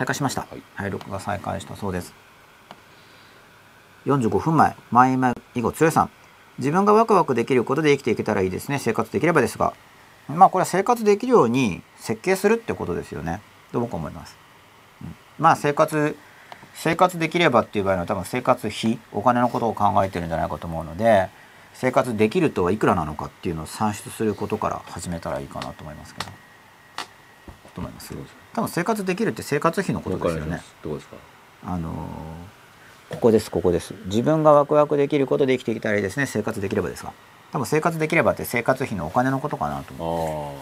[0.00, 0.40] 再開しました。
[0.40, 0.62] はい。
[0.76, 2.14] はい、録画再開したそうです。
[4.06, 6.10] 45分前前今以後剛さん。
[6.56, 8.78] 自分がワクワクできることで生きていけたらいいですね。
[8.78, 9.74] 生活できればですが。
[10.26, 13.42] まあこれは生活できるように設計するってことですよね。
[13.72, 14.38] と僕は思います、
[15.02, 15.14] うん。
[15.38, 16.16] まあ生活
[16.72, 21.28] 生活できればっていう場合は多分生活費お金のことを考えてるんじゃないかと思うので
[21.74, 26.30] 生活できるとはいくらなのかっていうのを算出することから始めたらいいかなと思いますけど。
[27.74, 28.14] と思います？
[28.54, 30.60] 多分生活できるって生活費のことですよね。
[30.82, 31.16] どこですか？
[31.66, 31.94] あのー
[33.10, 33.92] ここですここです。
[34.06, 36.26] 自分がワクワクできることで生きていけたらいいですね。
[36.26, 37.12] 生活できればですが。
[37.52, 40.54] 多分生活できればって生活費のお金のことかなと思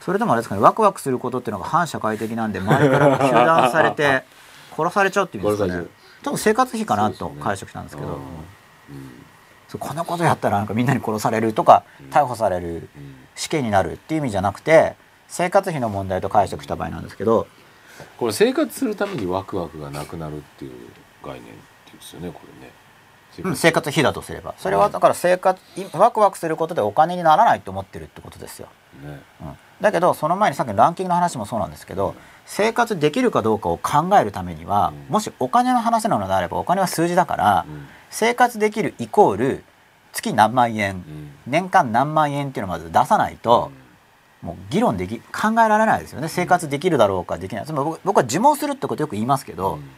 [0.00, 0.60] それともあれですかね。
[0.60, 4.24] ワクワクすることっていうのが反社会的なんで周りから糾弾されて
[4.76, 5.84] 殺されちゃうっていうんですかね。
[6.24, 8.08] 多分生活費かなと解釈したんですけど。
[8.08, 8.18] あうん。
[9.68, 12.10] そうこんなことやったらなんかみんなに殺されるとかうん。
[12.10, 13.14] 逮捕されるうん。
[13.36, 14.96] 死刑になるっていう意味じゃなくて
[15.28, 17.46] 生活費の問題と解釈した場合なんですけど
[18.18, 20.72] これ生活するためにワクワクがなくなるっていう
[21.24, 21.52] 概念で
[22.00, 22.72] すよねこれね。
[22.72, 22.86] うん
[23.54, 24.54] 生活費だとすれば。
[24.56, 28.68] それはだから生活いワクワクすることでお金にならないと思ってるってことですよ。
[29.02, 29.20] ね。
[29.42, 29.52] うん。
[29.78, 32.14] だけどその前にさっきのランキングの話もそうなんですけど
[32.46, 35.12] 生活できるかどうかを考えるためにはうん。
[35.12, 37.86] もしお金の話なのであればお金は数字だからうん。
[38.08, 39.64] 生活できるイコール
[40.12, 41.30] 月何万円うん。
[41.46, 43.70] 年間何万円っていうのをまず出さないと
[44.46, 46.28] もう議論でき考えられないですよね。
[46.28, 47.66] 生活できるだろうかできない。
[47.66, 49.90] つまり僕僕は自問するってことよく言いますけど、うん。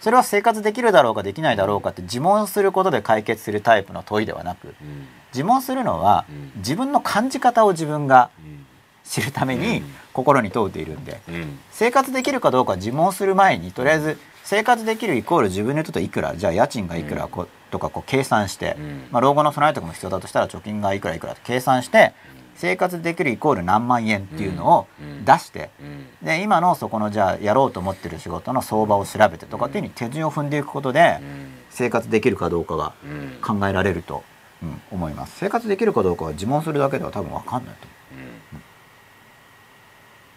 [0.00, 5.06] それは生活できるだろうかできないだろうかって自問することで解決するタイプの問いではなくうん。
[5.32, 6.52] 自問するのはうん。
[6.56, 8.66] 自分の感じ方を自分がうん。
[9.04, 9.94] 知るためにうん。
[10.12, 11.58] 心に問うているんでうん。
[11.70, 17.28] 生活できるかどうか自問する前にとりあえず生活できるイコール自分でとっていくらじゃあ家賃がいくら
[17.70, 19.08] とかこう計算して、うん。
[19.10, 22.12] まあ、老後の備えとかも必要だとしたら貯金がいくらいくらと計算して
[22.56, 25.24] 生活できるイコール何万円っていうのをうん。
[25.24, 26.26] 出してうん。
[26.26, 31.52] で今のそこのじゃあやろうと思ってる仕事の相場を調べてとかっていうふうに手順を踏んでいくことでうん。
[31.70, 33.38] 生活できるかどうかがうん。
[33.40, 34.24] 考えられると、
[34.62, 35.36] うん思います。
[35.38, 38.22] 生活できるかどうかは自問するだけでは多分分かんないと思
[38.60, 38.62] う。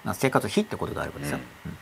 [0.03, 1.77] まあ生活費ってことであればですよ、うん。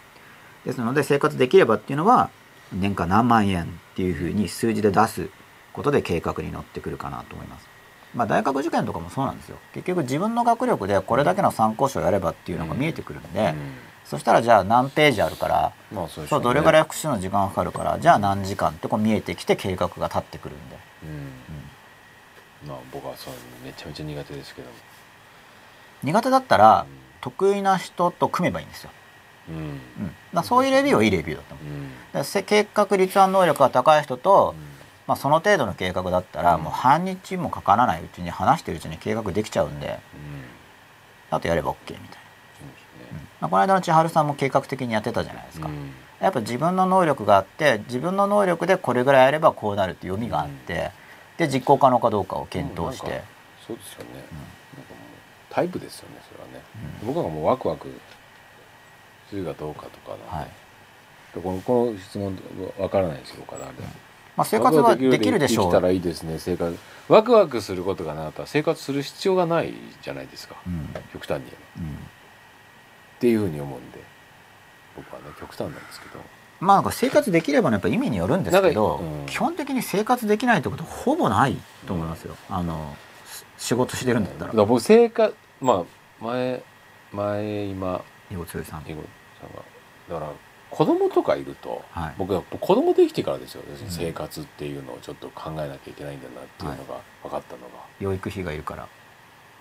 [0.66, 2.30] ですので生活できればっていうのは
[2.74, 5.30] 年間何万円っていうふうに数字で出す
[5.74, 7.68] ことで計画に乗ってくるかなと思います。
[8.18, 9.58] まあ大学受験とかもそうなんですよ。
[9.74, 13.56] 結局自分の学力でこれだけの参考書をやればっていうのが見えてくるんで、うん。
[14.06, 20.78] そしたらじゃあ何ページあるからまあそうでしょそうどれぐらい復習の時間がかかるからじゃあ何時間ってこう見えてきて計画が立ってくるんで、
[22.64, 22.70] うん。
[22.70, 24.74] まあ僕はそういうのめちゃめちゃ苦手ですけども。
[26.04, 26.86] 苦手だったら
[27.22, 28.92] 得意な人と組めばいいんですよ、
[29.50, 29.80] うん。
[30.36, 31.68] うん、そういうレビューはいいレビューだと思う。
[31.68, 32.44] うん。
[32.44, 34.56] 計画立案能力が高い人と、
[35.08, 36.64] まあ、その程度の計画だったら、うん。
[36.64, 39.96] もう半日もかからないうちに話してるうちに計画できちゃうんでうん。
[41.30, 42.04] あとやれば OK みたいな、
[43.40, 45.92] まあ、この間の千春さんも計画的にやってたじゃないですか、うん。
[46.20, 50.92] やっぱ自分の能力があって自分の能力でこれぐらいやればこうなるって読みがあって、
[51.38, 53.22] で実行可能かどうかを検討して、
[53.66, 54.26] そうですよね、
[55.50, 56.16] タイプですよね。
[56.28, 56.64] それはね、
[57.06, 57.88] 僕はもうワクワク
[59.30, 60.48] するかどうかとかはい
[61.34, 62.36] このこの質問
[62.80, 63.74] わからないですよ岡田で、
[64.38, 65.66] まあ、生活はできるでしょう。
[65.66, 66.78] 生きたらいいですね生活。
[67.10, 70.90] ワクワクすることがなかったら生活する必要がないじゃないですか、うん。
[71.12, 71.46] 極端に
[71.78, 71.86] うん。
[71.86, 71.88] っ
[73.20, 74.00] ていうふうに思うんで。
[74.96, 76.20] 僕はね極端なんですけど。
[76.60, 79.26] まあなんか生活できればのやっぱ意味によるんですけど、うん。
[79.26, 81.56] 基本的に生活できないってことほぼない
[81.86, 82.96] と思いますよ、あの
[83.58, 84.46] し仕事してるんだったら。
[84.48, 85.86] だから僕生活ま
[86.22, 86.64] あ前
[87.12, 89.02] 前今囲碁強いさんさんが。
[90.10, 90.32] だから
[90.70, 92.14] 子供とかいると、はい。
[92.18, 93.66] 僕は子供できてからですよ、ん。
[93.90, 98.88] 生活っていうのをちょっと考えなきゃいけないんだなっていうのが分かったのが、養育費がいるから。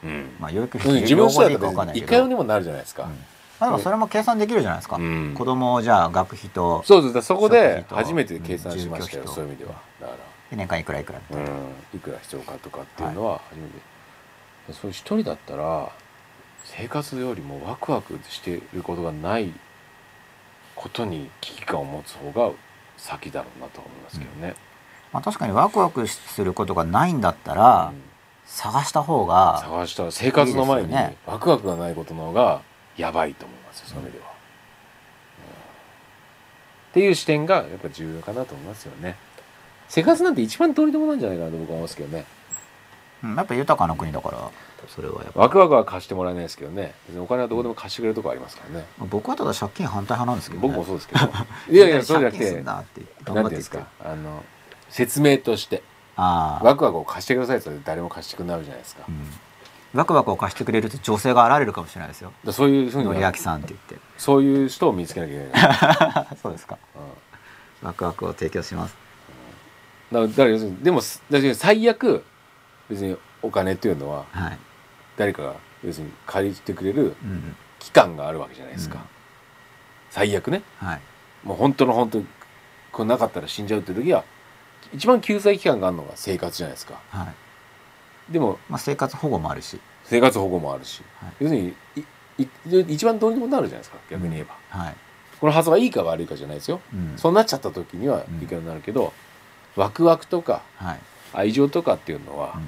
[0.05, 0.31] うん。
[0.41, 0.85] まあ養育うん。
[0.85, 2.07] 費自分次第用語でいいかだといけど。
[2.07, 3.11] いかようにもなるじゃないですか、うん。
[3.11, 3.17] ま
[3.61, 5.35] あでもそれも計算できるじゃないですか、うん。
[5.35, 7.27] 子供をじゃあ学費とそうです。
[7.27, 9.75] そこで初めて計算しましたよ、うんそういう意味では。
[10.01, 10.13] だか
[10.51, 15.91] で年間いくらいくらみたら、いな、うん、いくら必要かとかっていうのは初めて、そう一人だったら
[16.65, 19.53] 生活よりもワクワクしていることがない
[20.77, 22.55] ことに危機感を持つ方が
[22.97, 24.55] 先だろうなと思いますけどね。
[25.13, 28.03] まあ、確かにワクワクすることがないんだったら、うん。
[28.47, 30.95] 探した方が探した生活の前に
[31.27, 32.63] ワクワクがないことの方が
[32.97, 34.35] やばいと思いますよそういう意味では、うん。
[36.91, 39.17] っていう視点がやっぱ重要かなと思いますよね。
[39.89, 42.25] 生活なんて一番どうにでもなんじゃないかなと僕は思いますけどね。
[43.25, 43.35] うん。
[43.35, 44.51] やっぱ豊かな国だから
[44.89, 45.41] それはやっぱ。
[45.41, 46.95] ワクワクは貸してもらえないですけどね。
[47.19, 48.87] お金はどこでも貸してくれるとこありますからね。
[48.99, 51.21] 僕はただ借金反対派なんですけど、ね、僕もそうですけど。
[51.71, 54.45] いやいやそうじゃなくて何ていうんですかあの
[54.89, 55.83] 説明として。
[56.17, 56.65] ああ。
[56.65, 59.05] ワクワクを貸してくださいって誰も貸してくれないじゃないですか。
[59.09, 59.99] うん。
[59.99, 62.33] ワクワクを貸してくれると女性が現れるかもしれないですよ。
[62.45, 66.79] だそういうふうにのりあきさんって言っそういう人を見つけなきゃいけない、て そうですか。
[67.83, 67.87] うん。
[67.87, 68.97] ワクワクを提供します。
[70.13, 72.25] だからだから要するにでも最悪
[72.89, 74.59] 別にお金っていうのははい、
[75.17, 75.55] 誰かが
[75.85, 79.03] 要するに借りてくれるうん期間があるわけじゃないですか、うん
[80.09, 80.63] 最悪ね。
[80.79, 81.01] はい。
[81.45, 82.23] もう本当の本当
[82.91, 84.25] これなかったら死んじゃうっていう時は
[84.95, 87.01] 一番救済期間があるのが生活じゃないですか。
[87.11, 87.25] は
[88.31, 88.33] い。
[88.33, 91.33] でもまあ、生活保護もあるし、生活保護もあるし、はい。
[91.41, 91.75] 要するに
[92.39, 92.49] いい
[92.89, 93.99] 一番どうにでもなるじゃないですか。
[94.11, 94.97] 逆に言えば、はい。
[95.39, 97.13] この発想がいいか悪いかじゃないですよ、うん。
[97.19, 99.13] そうなっちゃった時にはうんいくらになるけど、
[99.75, 101.01] ワクワクとかはい。
[101.35, 102.63] 愛情とかっていうのはうん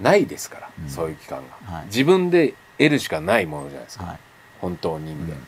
[0.00, 0.88] ないですから、うん。
[0.88, 1.86] そういう期間が、はい。
[1.86, 4.18] 自分で得るしかないものじゃないですか、はい。
[4.60, 5.46] 本当に意味で、うん。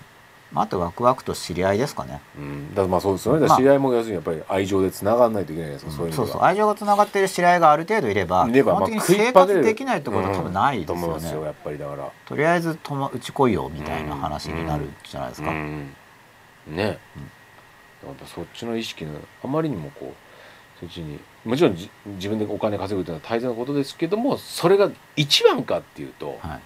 [0.52, 2.20] まあ、あとワクワクと知り合いですかね。
[2.38, 2.74] うん。
[2.74, 12.10] だまあそうですよね、だまあ知り合いも要するにやっぱり愛情でつながらないといけないですか、そういうそうそう愛情がつながっている知り合いがある程度いれば基本的に生活できないってことは多分ないですと思いよね、ますよやっぱりだから。
[12.26, 15.92] とりあえずともうち来いよみたいな話になるじゃないですか、うん。
[16.68, 16.96] ね、やっ
[18.14, 20.14] ぱそっちの意識のあまりにもこ
[20.76, 26.60] うそっちにもちろんじ自分でお金稼ぐというのは大切なことですけどもそれが一番かっていうとはい。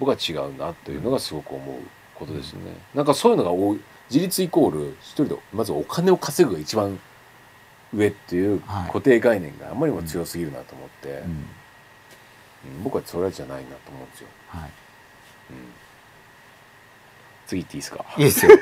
[0.00, 1.76] 僕は違うなというのがすごく思う
[2.14, 2.60] ことですね、
[2.94, 3.80] なんかそういうのが多い
[4.10, 7.00] 自立イコール一人でまずお金を稼ぐが一番
[7.92, 8.86] 上っていうはい。
[8.88, 11.14] 固定概念があまりにも強すぎるなと思って、うん。
[11.16, 11.24] う
[12.80, 12.82] ん。
[12.84, 14.70] 僕はそれじゃないなと思うんですよ、はい。
[15.50, 15.56] うん。
[17.46, 18.04] 次行っていいですか？
[18.18, 18.52] いいですよ。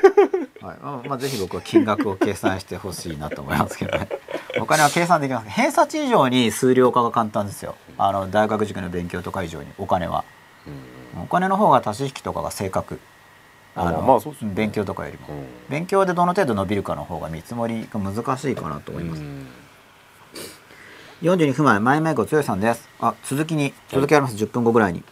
[0.61, 4.09] はい、まあ、まあ、ぜひ僕は金額を計算してほしいなと思いますけどね。
[4.59, 5.49] お金は計算できます。
[5.49, 7.75] 偏差値以上に数量化が簡単ですよ。
[7.97, 10.23] あの大学受験の勉強とか以上にお金は。
[10.65, 12.99] うんお金の方が足し引きとかが正確。
[13.75, 15.27] あのまあそうですね勉強とかよりも。
[15.29, 19.21] うん勉強でどの程度伸びるかの方が見積もりが難しいかなと思います。
[19.21, 19.47] うん
[21.23, 22.87] 42分前、前々ご強いさんです。
[22.99, 24.35] あ、続きに、続きあります。
[24.35, 25.03] 10分後ぐらいに。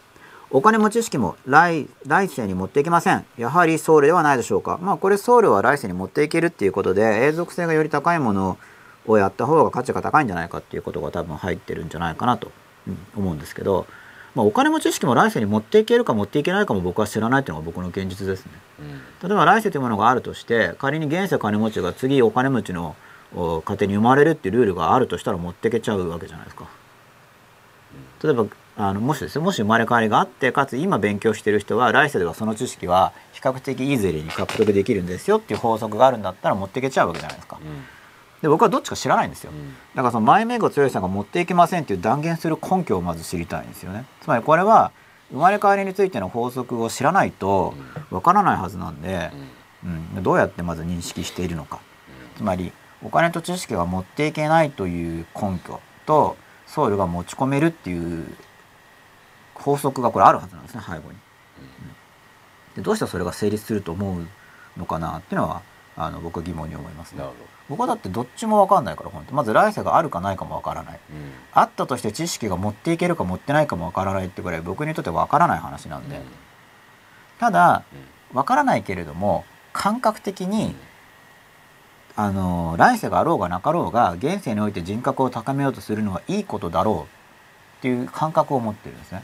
[0.52, 3.26] お金も知識も来来世に持っていけません。
[3.38, 4.78] やはり僧侶ではないでしょうか。
[4.81, 8.58] まあこれ僧侶は来世に持っていけるっていうことで永続性がより高いものを
[9.18, 12.52] やった方が価値が高いんじゃないかっていうことが多分入ってるんじゃないかなと、
[12.88, 13.88] うん思うんですけど、
[14.36, 18.52] まあ、お金も知識も来世に持っていけるか持っていけないかも僕は知らないっていうのが僕の現実ですね。
[18.80, 22.96] うん例えば来世というものがあるとして仮に現世金持ちが次お金持ちの
[23.34, 26.68] お家庭に生まれるっていうルールがあるとしたら持ってけちゃうわけじゃないですか。
[28.24, 28.46] 例えば
[28.78, 37.57] あのもしですよもし生まれ変わりがあってかつ今勉強してる人は来世ではその知識は比較的イーゼリーに獲得できるんですよっていう法則があるんだったら持ってけちゃうわけじゃないですか。
[38.45, 39.51] で僕はどっちか知らないんですよ。
[39.95, 44.06] だからその前名語強いさんが持っていけませんっていう断言する根拠をまず知りたいんですよね。
[44.21, 44.92] つまりこれは
[45.31, 47.74] 生まれ変わりについての法則を知らないと
[48.12, 49.31] わからないはずなんで、
[49.83, 51.80] うん、どうやってまず認識しているのか。
[52.38, 52.71] つまり
[53.01, 56.38] お金と知識が持っていけないという根拠と
[56.68, 58.27] ソウルが持ち込めるっていう
[59.56, 61.07] 法則がこれあるはずなんですね背後に。
[61.07, 61.15] うん。
[62.75, 64.27] でどうしてそれが成立すると思う
[64.77, 65.63] のかなっていうのは
[65.97, 67.24] あの僕は疑問に思いますね。
[67.69, 69.33] 僕はだってどっちも分かんないから本当。
[69.33, 70.94] まず来世があるかないかも分からない。
[70.94, 71.00] ど
[71.53, 76.21] あったとして知識が持っていけるか持ってないかも分からないってぐらい僕にとって分からない話なんで、
[77.39, 77.83] ただ
[78.33, 80.75] 分からないけれども感覚的に
[82.18, 89.24] あの来世があろうがなかろうが現世において人格を高めようとするのはいいことだろうっていう感覚を持ってるんですね。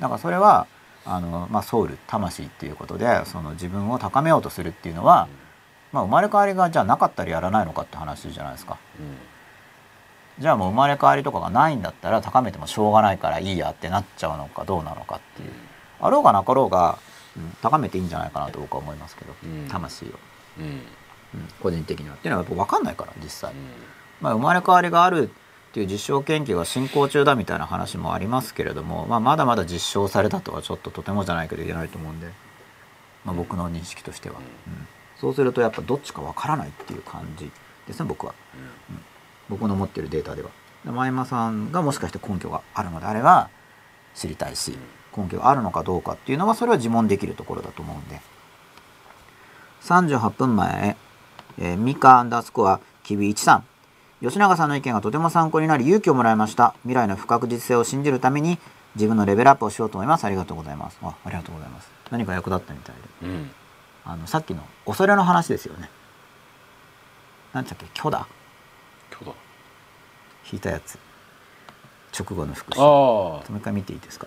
[0.00, 0.66] だからそれは
[1.04, 5.28] あの、まあ、ソウル魂っていうことでその自分を高めようとするっていうのは、
[5.94, 8.78] まあ、生まれ変わりがじゃあなかったらやらないのかって話じゃないですか。
[10.40, 15.52] じゃあもう生まれ変わりとかがないんだったら高めてもしょうがないからいいやってなっちゃうのかどうなのかっていう。
[16.00, 16.98] あろうがなかろうが、
[17.36, 19.68] うん高めていいんじゃないかなと僕は思いますけど、うん。
[19.68, 20.08] 魂を、
[20.58, 20.64] うん。
[20.64, 20.82] うん。
[21.60, 22.16] 個人的には。
[22.16, 23.54] っていうのはやっぱ分かんないから実際、
[24.20, 32.28] まあ、生まれ変わりがあるっていう実証研究が進行中だみたいな話もありますけれども、まあ、まだまだ実証されたとはちょっととてもじゃないけど言えないと思うんで、
[33.24, 34.86] まあ、僕の認識としては、うん
[35.24, 37.50] そうするとやっぱどっちか分からないっていう感じ
[37.86, 38.34] ですね僕は。
[39.48, 40.50] 僕の持ってるデータでは。
[40.84, 43.48] で前山さんがもしかして根拠があるのであれば
[44.14, 44.76] 知りたいし
[45.16, 48.20] 根拠があるのかどうかっていうのはそれは自問できるところだと思うんで。
[49.80, 50.94] 38分前、
[51.56, 53.64] えーミカアンダースコアキビ1さん。
[54.20, 56.74] 吉永さんの意見がとても参考になり勇気をもらいました。
[56.82, 58.58] 未来の不確実性を信じるために
[58.94, 60.26] 自分のレベルアップをしようと思います。
[60.26, 60.98] ありがとうございます。
[61.02, 61.90] あありがとうございます。
[62.10, 63.28] 何か役立ったみたいで。
[63.28, 63.50] うん
[64.04, 65.88] あのさっきの恐れの話ですよね。
[67.52, 67.86] 何だっけ？
[67.94, 68.26] 虚だ。
[69.10, 69.32] 今日だ。
[70.52, 70.98] 引いたやつ。
[72.16, 74.26] 直後の復習もう一回見ていいですか？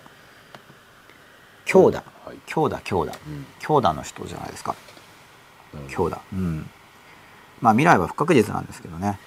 [1.64, 2.36] 強打はい。
[2.46, 3.46] 強打強打うん。
[3.60, 4.74] 強打の人じゃないですか。
[5.88, 6.68] 強打うん。
[7.60, 9.18] まあ未来は不確実なんですけどね。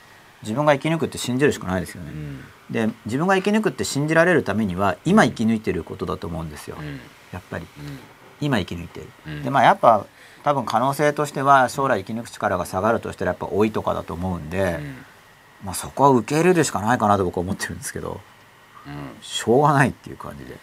[0.41, 2.11] 自分が生き抜くって信じるしかないですよね。
[2.11, 2.43] うん。
[2.71, 6.99] で自分が生き抜くって信じられるためには今生き抜いてることだと思うんですよ、うん。
[7.31, 7.65] やっぱり。
[7.79, 7.99] うん。
[8.41, 9.07] 今生き抜いてる。
[9.27, 9.43] うん。
[9.43, 10.05] でまあやっぱ
[10.43, 15.05] 多分可能性としては将来生き抜く力が下がるとしたらやっぱ老いとかだと思うんで、うん。
[15.65, 18.19] まあ、そこは受け入れるしかないかなと僕は思ってるんですけど
[18.87, 20.57] うんしょうがないっていう感じで、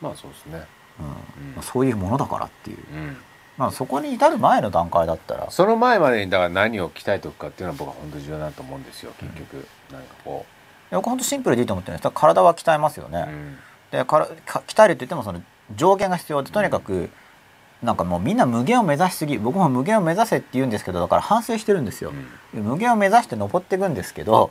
[0.00, 0.66] まあそうですね。
[0.98, 1.06] うん。
[1.06, 1.12] うん。
[1.54, 3.16] まあ、そういうものだからっていう、うん。
[3.58, 5.50] まあ、そこに至る前の段階だったら。
[5.50, 9.66] その前までにだから何を鍛えておくかっていうのは僕は本当重要だと思うんですよ結局。
[9.92, 10.46] なんかこ
[10.90, 13.58] 僕本当シンプルでいいと思ってるんです体は鍛えますよう、ね、うん。
[13.90, 15.42] でからか鍛えるって言ってもその
[15.74, 17.10] 上限が必要でとにかく
[17.86, 22.12] なんかもうみんな無限を目指しすぎ僕も無限を目指せって言うんですけどだから反省してるんですよ、
[22.52, 24.50] 無限を目指して登っていくんですけど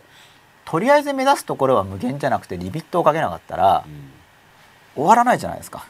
[0.64, 3.86] とりあえず目指すところは無限じゃなくてリミットをかけなかったら
[4.96, 5.86] 終わらないじゃないですか。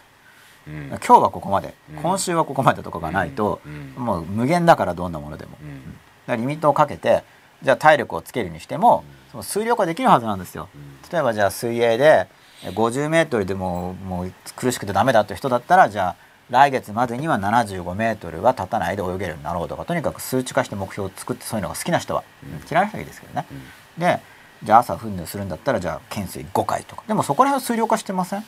[0.68, 0.88] うん。
[0.88, 2.02] 今日はここまで、うん。
[2.02, 4.04] 今週はここまでとかがないと、うん。
[4.04, 5.68] もう無限だからどんなものでも、うん。
[5.68, 7.24] だからリミットをかけて
[7.62, 10.68] じゃあ体力をつけるにしても、その数量化できるはずなんですよ。
[11.12, 12.28] 例えばじゃあ水泳で
[12.64, 22.50] 50メートルでももう苦しくてダメだって人だったらじゃあ来月までには75メートルは立たないで泳げるようになろうとかとにかく数値化して目標を作ってそういうのが好きな人は、うん。
[22.70, 24.02] 嫌いな人はいいですけどね、うん。
[24.02, 24.20] で
[24.64, 27.04] じゃあ朝訓練するんだったらじゃあ懸垂5回とか。
[27.08, 28.44] でもそこら辺は数量化してません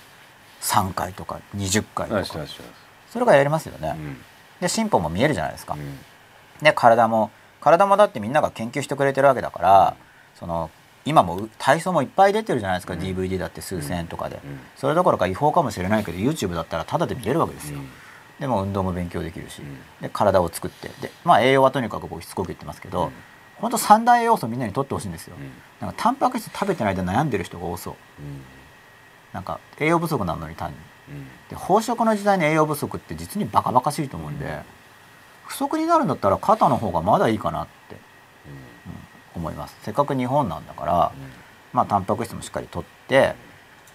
[0.62, 2.46] ？3回とか20回うんとか
[3.10, 4.18] それがやりますよね、うん。
[4.62, 6.00] で進歩も見えるじゃないですか、うん。
[6.62, 9.96] で体も体もだってみんなが研究してくれてるわけだから、
[10.40, 10.70] その
[11.08, 13.00] 今もう体操もいっぱい出てるじゃないですか、うん。
[13.00, 14.60] DVD だって数千円とかで、うん。
[14.76, 17.90] それどころか違法かもしれないけど YouTube だったらタダで見れるわけですよ、うん。
[18.40, 19.78] でも運動も勉強できるし、うん。
[20.02, 20.90] で体を作って。
[21.02, 23.12] でまあ栄養はとにかくこうしつこく言ってますけど、うん。
[23.56, 25.52] 本当三大栄養素みんなにとってほしいんですよ、うん。
[25.80, 27.94] なんかタンパク質食べてないで悩んでる人が多そう。
[28.20, 28.42] うん。
[29.34, 30.76] なんか栄養不足なのに単に。
[31.10, 31.26] うん。
[31.50, 34.60] で飽食の時代に栄養不足って実にバカバカしいと思うんで、うん。
[35.46, 37.96] 不足になるんだったら肩の方がまだいいかなって。
[37.96, 38.07] うん
[39.38, 39.78] 思います。
[39.84, 41.32] せっかく日本なんだから、うん。
[41.74, 43.36] まあタンパク質もしっかりとって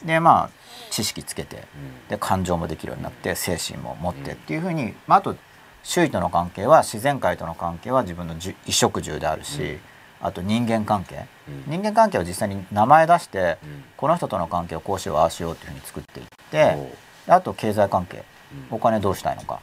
[0.05, 0.51] でまあ
[0.91, 1.59] 知識つけてう
[2.07, 2.09] ん。
[2.09, 5.37] で感情もできるようになって精神も持ってっていうふうに、まあ、あと
[5.83, 9.81] 周囲との関係は自然界との関係は自分の衣食住であるし、うん。
[10.21, 11.27] あと人間関係。
[11.49, 11.65] うん。
[11.67, 13.85] 人間関係を実際に名前出して、うん。
[13.97, 16.77] この人との関係をこうしようああしようっていうふうに作っていって
[17.27, 18.25] あと経済関係。
[18.71, 18.77] うん。
[18.77, 19.61] お金どうしたいのか。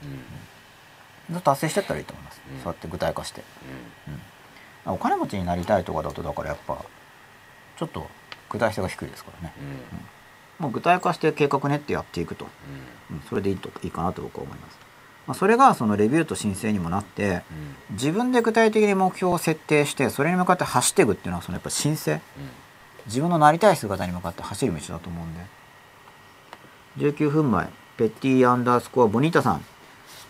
[1.30, 1.42] うん。
[1.42, 2.64] 達成してったらいいと思います、うん。
[2.64, 3.42] そうやって具体化して。
[3.42, 3.46] うん
[4.92, 6.84] お金持ちになりたいとかだとだからやっぱ
[7.78, 8.08] ちょっと
[8.50, 9.54] 具体性が低いですからね。
[10.60, 10.66] うん。
[10.66, 12.48] もう具体化して計画練ってやっていくと、
[13.10, 13.16] うん。
[13.18, 13.24] うん。
[13.24, 14.78] それでいいといいかなと僕は思います、
[15.28, 17.44] まあ、それがそのレビューと申請にもなって
[17.90, 17.96] うん。
[17.96, 22.20] 自分で具体的に目標を設定してそれに向かって走っていくっていうのはそのやっぱ申請。
[23.06, 25.60] 自分のなりたい姿に向かって走る道だと思うんで。
[26.98, 29.66] 19分前ペッティアンダースコアボニータさん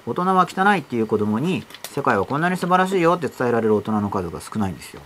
[0.09, 5.01] 大人は汚いっていう子供に世界はこんなに素晴らしいよって伝えられる大人の数が少ないんですよ。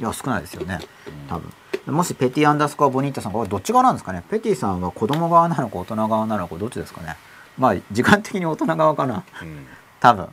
[0.00, 0.80] いや少ないですよね。
[1.28, 1.94] 多分。
[1.94, 4.24] もしペティアンダースコアボニータさんこれどっち側なんですかね？
[4.28, 7.16] ペティさんは子供側なのか大人側なのかどっちですかね？
[7.56, 9.24] まあ時間的に大人側かな。
[9.42, 9.66] うん。
[10.00, 10.24] 多分。
[10.24, 10.30] うん。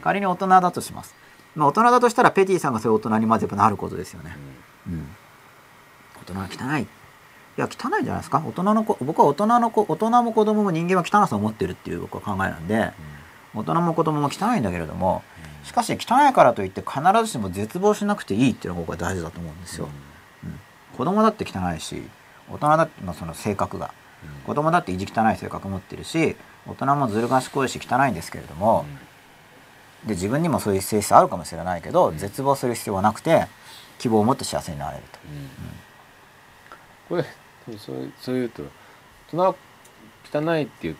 [0.00, 1.14] 仮に大人だとします、
[1.56, 4.36] まあ、大人だとしたらペティさんがそういう大人にまずやっぱなることですよね。
[4.86, 5.08] うん、
[6.20, 6.82] 大人は汚い。
[6.82, 6.86] い
[7.56, 8.42] や汚いんじゃないですか？
[8.46, 12.92] 大人の子僕は大人の子大人も子供も人間は汚さを持ってるっていう僕は考えなんで
[13.54, 15.22] 大人も子供も汚いんだけれども
[15.64, 19.88] しかし汚いからといって必ずしも絶望しなくていいっていうのが大事だと思うんですよ、
[20.44, 20.58] うん、
[20.96, 22.02] 子供だって汚いし
[22.50, 23.92] 大人だって、まあ、その性格が。
[24.46, 28.86] 子供だって意地汚い性格持ってるし大人もずる賢いし汚いんですけれども、
[30.06, 32.18] で自分にもそういう性質あるかもしれないけど、うん。
[32.18, 33.48] 絶望する必要はなくて
[33.98, 35.18] 希望を持って幸せになれると。
[37.08, 37.24] これ
[37.78, 38.66] そうそういうと大
[39.30, 39.54] 人は
[40.32, 40.96] 汚いっていう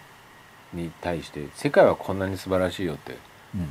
[0.73, 3.17] に対して世界はこんなに素晴らしいよって。
[3.55, 3.69] うん。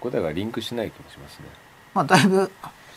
[0.00, 1.46] 答えがリンクしない気もしますね。
[1.94, 2.50] まあ、だいぶ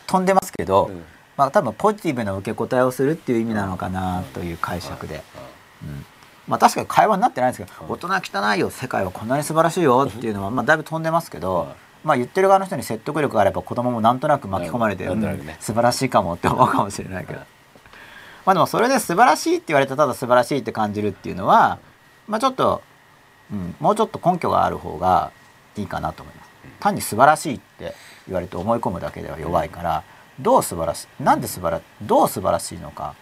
[0.07, 1.03] 飛んでますけど、うん。
[1.37, 5.23] まあ、多分ポジティブな受け答えをするっていう意味なのかなという解釈で、
[5.83, 6.05] うん。
[6.47, 7.93] まあ、確かに会話になってないんですけど「うん。
[7.93, 11.67] 大人は汚いよ世界はこんなに素晴らしいよ」っていうのは、まあ、だいぶ飛んでますけど、うん
[12.03, 15.21] まあ、言ってる側の人に説得力があれば子供もなんとなく巻き込まれて、うん。
[15.59, 17.39] 素晴らしいかもって思うかもしれないけど、
[18.45, 21.77] まあでもそれで素晴らしいって言われてただ素晴らしいって感じるっていうのは、
[22.27, 22.81] まあ、ちょっと、
[23.51, 25.31] うん、もうちょっと根拠がある方が
[25.75, 26.49] いいかなと思います。
[26.79, 27.93] 単に素晴らしいって
[28.27, 30.03] 言われて思い込むだけでは弱いから、
[30.39, 33.15] どう素晴らしいなんで素晴らどう素晴らしいのか。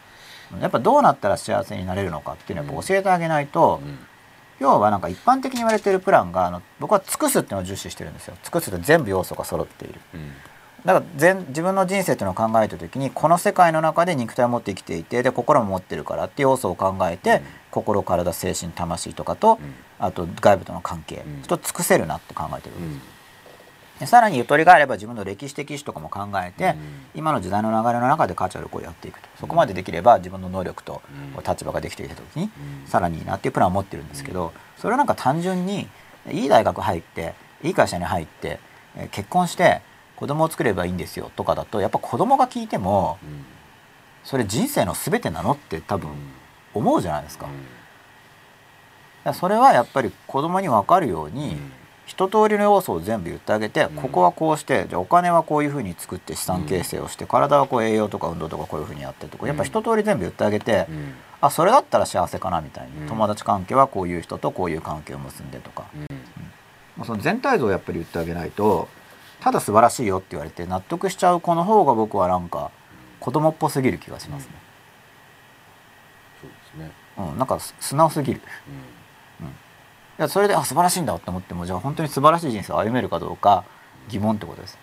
[0.62, 4.00] やっぱどうなったら幸せになれるのかっていうのを教えてあげないと、うん。
[4.60, 8.36] 要はなんか一般的に言われてるプランがあの僕は尽くすっていうのを重視してるんですよ。
[8.44, 10.00] 尽くすって全部要素が揃っている。
[10.16, 10.32] うん。
[10.86, 17.42] だから全自分の人生っていうのを考えた時にこの世界の中で肉体を持って生きていてで心も持ってるからっていう要素を考えて、うん。
[17.72, 23.02] 心体精神魂とかと、うんあと外部との関係、う尽くせるなって考えてる、うん。
[24.00, 26.76] でさらにゆとりがあれば自分の歴史的意思とかも考えて、うん。
[27.16, 29.28] 今の時代の流れの中でカーチャルをやっていくと。
[29.40, 31.02] そこまでできれば自分の能力と
[31.36, 31.44] うん。
[31.44, 32.44] 立場ができてきた時に
[32.84, 32.88] うん。
[32.88, 35.88] さらにいいなっていうプランを持ってるんですけどそれはなんか単純に
[36.30, 38.60] いい大学入っていい会社に入って
[38.96, 39.82] えー結婚して
[40.16, 43.46] 子供を作ればいいんですよとかだとやっぱ子供が聞いてもうん。
[44.24, 46.10] それ人生の全てなのって多分
[46.74, 47.48] 思うじゃないですか。
[49.34, 51.58] それはやっぱり子供に分かるように、
[52.06, 53.96] 一通りの要素を全部言ってあげて、うん。
[53.96, 61.14] ここはこうしてじゃあお金はこういうふうに作って資産形成をして、体はこう栄養とか運動とかこういうふうにやってとかやっぱ一通り全部言ってあげて、うん。
[61.42, 63.08] あそれだったら幸せかなみたいに、うん。
[63.08, 66.08] 友達関係はこういう人とこういう関係を結んでとか、うん。
[66.96, 68.88] まあその全体像をやっぱり言ってあげないと
[69.40, 72.72] ただ素晴らしいよって言われて納得しちゃう子の方が僕はなんか
[73.20, 74.54] 子供っぽすぎる気がしますね。
[76.42, 76.56] そうで
[76.86, 76.92] すね。
[77.18, 78.42] うん、なんかす素直すぎる。
[78.42, 78.72] う
[79.46, 83.66] いやそれであ素晴らしいんだって思ってもじゃあ本当に素晴らしい人生を歩めるかどうか
[84.10, 84.76] 疑問ってことです。
[84.76, 84.78] ん。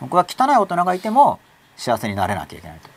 [0.00, 1.40] 僕は汚い大人がいても
[1.76, 2.88] 幸せになれなきゃいけないと。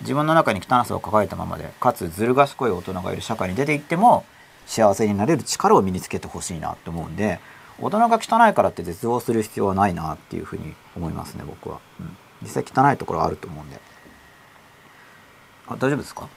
[0.00, 4.24] 自分の中に汚さを抱えたままでかつずる賢い大人がいる社会に出ていっても
[4.66, 7.40] 幸せになれる力を身につけてほしいなと思うんで
[7.80, 13.80] 大人が汚いからって絶望する必要はないなっていうふうに思いますね僕は、うん、実際汚いところはあると思うんで。
[15.66, 16.28] あ大丈夫ですか？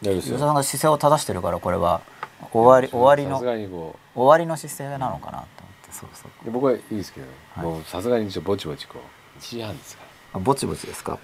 [0.00, 0.30] 大丈夫ですよ。
[0.30, 2.02] 吉田さんが姿勢を正してるからこれは
[2.52, 3.38] 終わり終わりの。
[3.38, 5.46] 終わりの姿勢なのかなと思っ
[5.86, 6.50] てそうそう。
[6.50, 7.64] 僕はいいですけど、はい。
[7.64, 10.02] もうさすがにちょっとぼちぼちこう1時半ですか
[10.34, 11.18] あぼちぼちですか？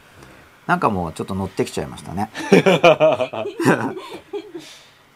[0.67, 2.31] なんかもうちょっと乗ってきちゃいましたね。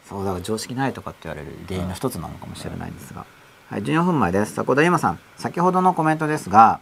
[0.04, 3.26] そうだから常識ないとかって言われる原因の一つなのかもしれないんですが。
[3.68, 4.58] はい14分前です。
[4.58, 5.18] 迫田由真さん。
[5.36, 6.80] 先ほどのコメントですが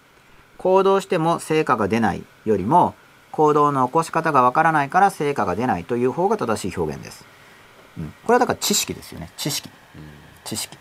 [0.59, 2.95] 行動しても成果が出ないよりも
[3.33, 7.27] 行動の起こし方がわからないから成果が出ないという方が正しい表現です、
[7.99, 9.31] うん、これはだから知識ですよね。
[9.37, 9.69] 知識。
[9.95, 10.03] うん
[10.45, 10.79] 知識。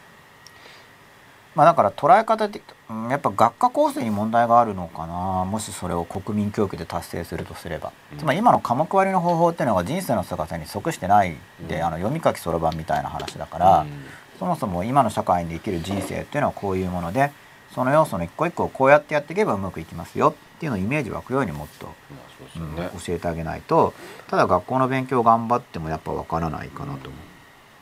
[1.56, 5.46] まあだから捉え方で、うんやっぱ学科構成に問題があるのかな。
[5.46, 8.20] もしそれを国民教育で達成するとすれば、うん。
[8.20, 11.36] つまり今の科目割りの方法っていうのが人生の姿に即してない
[11.68, 11.84] で、うん。
[11.84, 13.90] あの読み書きそろばんみたいな話だから、うん。
[14.38, 17.32] そもそも今の社会に生きる人生っていうのはこういうもので
[17.74, 23.94] その要素の一個一個をこうやってやっていけばうまくいきますよっていうのをイメージ湧くようにもっと、まあそうん教えてあげないと
[24.28, 27.22] ただ学校の勉強頑張ってもやっぱわからないかなと思う。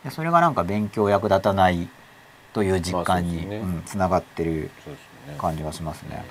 [0.03, 1.87] でそれがなんか勉強役立たない
[2.53, 4.69] という実感に、まあねうん、つながってる
[5.37, 6.25] 感じがしますね。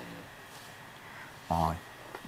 [1.49, 1.75] は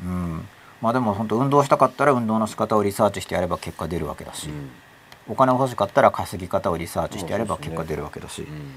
[0.03, 0.05] い。
[0.05, 0.49] うん。
[0.81, 4.71] まあでも本当運動したかったら運動の仕方をリサーチしてやれば結果出るわけだし、うん
[5.27, 8.73] お金欲しかったら稼ぎ方をリサーチしてやれば結果出るわけだし、うん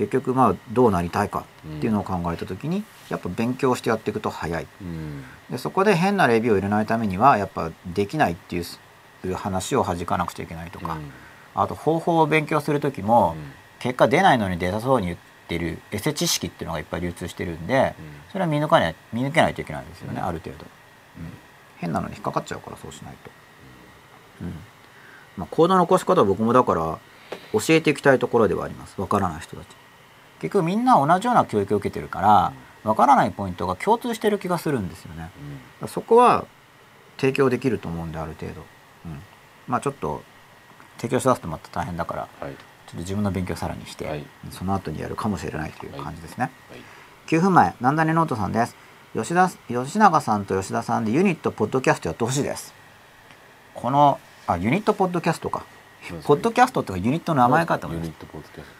[0.00, 1.44] 結局まあどうなりたいか
[1.76, 4.66] っていうのを考えた時にやっぱ勉強してやっていくと早い。
[4.80, 5.24] うん。
[5.50, 11.10] でそこで変なレビューを入れないためにはやっぱできないっていう話を弾かなくちゃいけないとか、うん。
[11.54, 13.52] あと方法を勉強する時も、うん。
[13.78, 18.04] 結果出ないのに出たそうに言ってるエセ知識っていうのがいっぱい流通してるんで、うん。
[18.32, 20.26] それは見抜かない見抜けないといけないですよね、うん。
[20.26, 20.64] ある程度、
[21.18, 21.32] うん。
[21.76, 23.30] 変なのに引っかかっちゃうからそうしないと、
[24.42, 24.54] うん。
[25.36, 26.98] まあ、行動の起こし方は僕もだから
[27.52, 29.00] 教えていきたいところではあります。
[29.00, 29.68] わからない人たち
[30.40, 35.18] 結局みんな同じような教育を受けてるからわからないポイントが共通してる気がするんですよね。
[35.18, 35.30] だか
[35.82, 36.46] らそこは
[37.18, 38.62] 提供できると思うんである程度、
[39.04, 39.20] うん、
[39.68, 40.22] まあちょっと
[40.96, 42.56] 提供しだすとまた大変だからうんはい。
[42.56, 44.24] ちょっと自分の勉強さらにして、はい。
[44.50, 46.80] その後にやるかもしれないという感じですね、はい。
[47.28, 48.74] 9分前南谷ノートさんです。
[49.14, 52.74] 吉田吉永さんと吉田さんでユニットポッドキャストやってほしいです。
[53.74, 55.64] このあユニットポッドキャストか。
[56.24, 58.14] ポッドキャストっていうかユニットの名前かと思いユま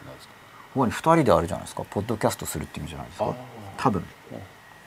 [0.73, 1.83] ここに2人であるじゃないですか。
[1.89, 3.25] ポッドキャストするって意味じゃないですか。
[3.25, 3.33] あ
[3.77, 4.03] 多分。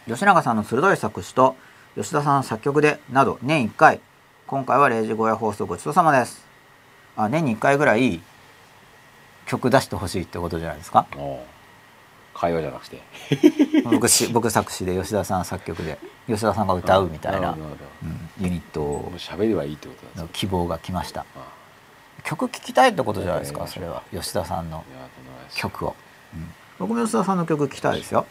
[0.07, 1.57] 吉永さんの鋭い作詞と
[1.95, 4.01] 吉田さんの作曲でなど年1回
[4.47, 6.45] 今回は0時小屋放送ごちそうさまです。
[7.17, 8.23] あ年に1回ぐらい
[9.47, 11.07] 曲出してほしいってことじゃないですか。
[11.11, 11.55] ああ
[12.35, 13.03] 会話じゃなくて。
[13.85, 21.27] 僕し僕作詞で吉田さん作曲で吉田さんが歌うみたいなうんユニットどもう喋りはいいってこと希望が来ました。
[21.37, 21.64] あ
[22.23, 24.03] 曲聴きたいってことじゃないですかええそれは。
[24.13, 24.85] 吉田さんの
[25.55, 25.97] 曲を、
[26.35, 26.49] うん。
[26.79, 28.27] 僕も吉田さんの曲聴きたいですよ。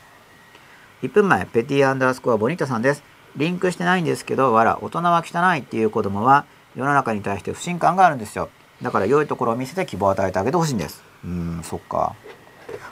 [1.04, 3.04] 1分前ペティアンダースコアボニータさんです。
[3.36, 8.50] リンクしてないんですけどわら大人は汚いっていう子供は世の中に対して不信感があるんですよ。
[8.82, 11.04] だから良いところを見せて希望を与えてあげてほしいんです。
[11.24, 12.16] うーんそっか。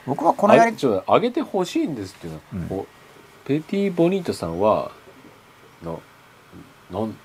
[0.06, 2.38] 僕はこのやりちょっと上げてほしいんですっていうの。
[2.76, 2.86] は、うん。
[3.44, 4.92] ペティ・ボニートさんは
[5.82, 5.92] な
[6.90, 7.16] なん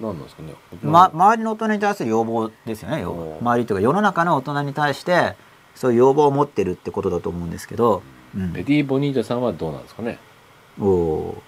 [0.00, 5.34] なんなんですかね、ま、周りの大人に対する要望ですよね要お望う周りというか世の中の大人に対して
[5.74, 8.02] そういう要望を持ってるってことだと思うんですけど、
[8.36, 8.52] うん。
[8.52, 10.18] ペティ・ボニートさんはどうなんですかね。
[10.80, 11.42] おお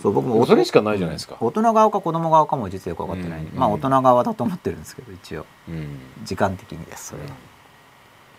[0.00, 1.36] そう僕もそれしかないじゃないですか。
[1.40, 3.58] 大人側か子供側かも実はよく分かってないうん。
[3.58, 5.46] まあ大人側だと思ってるんですけど一応。
[5.68, 5.98] うん。
[6.24, 7.28] 時間的にですそれは、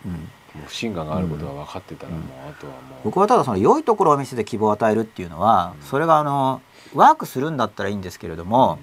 [0.06, 0.12] うん。
[0.12, 0.22] もう
[0.66, 2.82] 不信感があることが分かってたらもう、あとはもう。
[3.04, 6.60] 僕はただその良いところを見せて希望を与えるっていうのは、それがあの
[6.94, 8.78] ワークするんだったらいいんですけれども、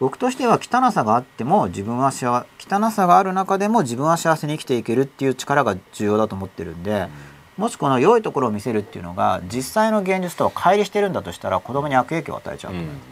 [0.00, 7.08] 僕としては汚さがあっても自分は幸汚さがある中でも自分は幸せに生きていけるっていう力が重要だと思ってるんで、
[7.56, 13.06] もしこの良いところを見せるっていうのが実際の現実とは乖離してるんだとしたら子供に悪影響を与えちゃうと思います、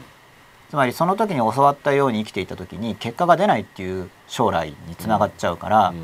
[0.70, 5.94] つまりその時に教わったように生きていた時に結果が出ないっていう将来につながっちゃうから、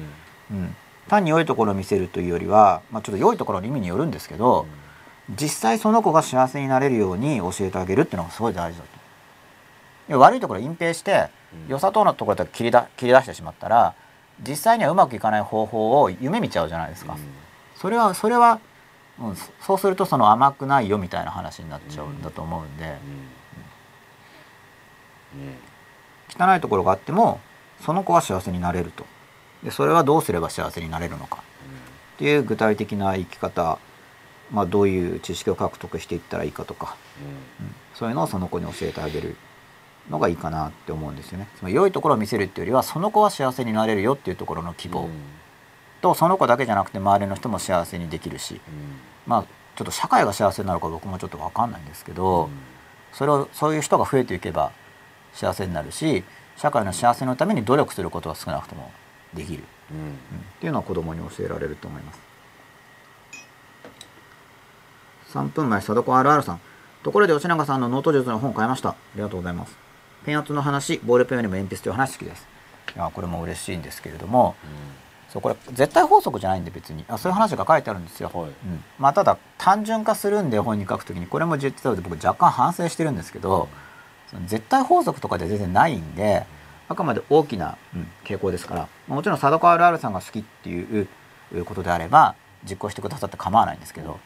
[0.51, 0.77] うん。
[1.09, 4.67] 単に良いところを見せるというよりは、まあ、ちょっと良いところの意味によるんですけど、
[5.31, 8.98] 実際その子が幸せになれるように教えてあげるっていうのがすごい大事だと。
[10.17, 11.29] 悪いところを隠蔽して
[11.69, 13.95] 良さそうなところだけ切りだ切り出してしまったら
[14.47, 17.17] 実際にはうまくいかない方法を夢見ちゃうじゃないですか。
[17.77, 18.61] それはそれは、
[19.21, 22.97] うん、そそうするとその甘くないよみたいな話になっちゃうんだと思うんで、
[26.39, 27.41] 汚いところがあっても
[27.85, 29.05] その子は幸せになれると。
[29.63, 31.43] でそれはどうすれば幸せになれるのか。
[32.17, 33.79] っていう具体的な生き方、
[34.51, 36.97] まあ、どういう知識を獲得していったらいいかとか、
[37.61, 37.75] うん。
[37.95, 39.37] そういうのをその子に教えてあげる
[40.11, 41.49] のがいいかなって思うんですよね。
[41.57, 45.09] つまり良いところを見せるっていうよりはその子は幸せになれるよっていうところの希望。
[46.01, 48.61] とその子だけじゃなくて周りの人も幸せにできるし
[49.27, 52.49] まあちょっと社会が幸せになるか僕もちょっと分かんないんですけど、
[53.13, 54.73] それをそういう人が増えていけば
[55.33, 56.25] 幸せになるし
[56.57, 58.91] 社会の幸せのために努力することは少なくとも
[59.35, 60.11] できる、うん。
[60.11, 60.13] っ
[60.61, 62.21] ていうのは子供に教えられると思います。
[65.33, 66.61] 3分前貞子 RR さん。
[67.03, 68.91] ところで吉永さんのノート術の本買いました。
[68.91, 69.88] ありがとうございます
[70.25, 72.47] ペン圧の話ボールペンよりも鉛筆という話好きです。
[72.97, 74.55] いやこれも嬉しいんですけれども、
[75.29, 77.05] そうこれ絶対法則じゃないんで別に。
[77.09, 78.45] あそういう話が書いてあるんですよ、はい。
[78.47, 78.85] うん。
[78.99, 83.69] まあ、ただ単純化するんで本に書くときにこれも実は僕若干反省してるんですけど、
[84.31, 86.47] その絶対法則とかで全然ないんで
[86.89, 91.09] あくまで大きな、うん傾向ですからもちろん貞子 RR さんが好きっていう
[91.55, 92.35] いうことであれば
[92.69, 94.19] 実行してくださって構わないんですけど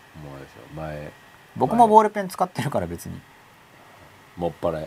[1.57, 3.21] 僕もボールペン使ってるから別に、
[4.37, 4.81] もっぱら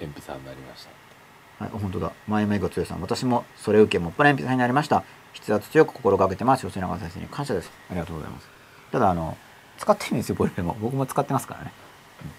[0.00, 1.64] 鉛筆派になりました。
[1.64, 2.12] はい、本当だ。
[2.26, 5.04] 前目が強さん私もそれを受けもっぱら鉛筆派になりました。
[5.34, 6.66] 筆圧強く心がけてます。
[6.66, 7.70] 吉永先生に感謝です。
[7.90, 8.48] ありがとうございます。
[8.90, 9.36] ただあの
[9.78, 11.72] 使ってるんですよボールペンも僕も使ってますからね。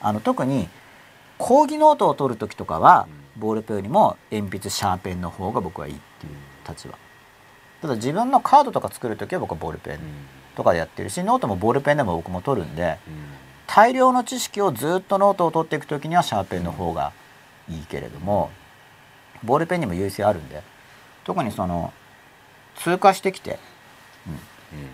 [0.01, 0.07] うん。
[0.07, 0.67] あの特に
[1.37, 6.33] 講義ノートを取る時とかはボールペンよりも鉛筆シャーペンの方が僕はいいっていう
[6.67, 6.95] 立場。
[7.81, 9.99] ただ自分のカードとか作る時は僕はボールペン
[10.55, 12.99] とかでやってるしノートもボールペンでも僕も取るんで
[13.65, 17.11] 大量の知識をずっとノートを取っていく時にはシャーペンの方が
[17.71, 18.51] いいけれども
[19.43, 20.61] ボールペンにも優位性あるんで
[21.23, 21.93] 特にその
[22.75, 23.59] 通過してきて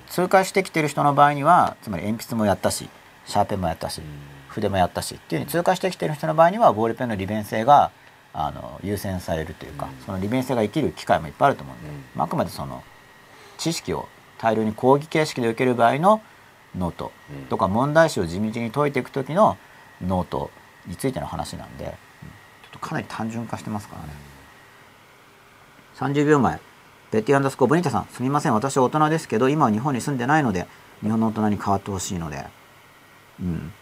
[0.10, 2.90] 通過してきてる人の場合にはつまり鉛筆もやったし
[3.26, 4.02] シャーペンもやったし
[4.50, 7.92] 筆もやったしっていうふうに通過してきてる人の場合にはボールペンの利便性が
[8.34, 12.84] あの優先されるというか、その利便性が生きる機会もいっぱいあると思うんで、まあ、あくまでその
[13.58, 16.22] 知識を大量に講義形式で受ける場合の
[16.76, 17.12] ノート
[17.50, 19.58] とか問題集を地道に解いていく時の
[20.06, 20.52] ノート
[20.86, 21.96] についての話なんで、
[22.88, 24.10] かなり単純化してますからね。
[25.97, 26.60] 30秒前。
[27.12, 28.08] Betty underscore Bonita さん。
[28.12, 28.54] すみません。
[28.54, 30.67] 私は大人ですけど今は日本に住んでないので
[31.02, 32.45] 日本の大人に変わってほしいので。
[33.41, 33.73] うん。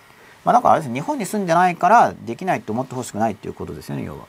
[0.44, 4.26] まあだからあれです日本に住んでないからできないと思ってほしくないっていうことですよね要は。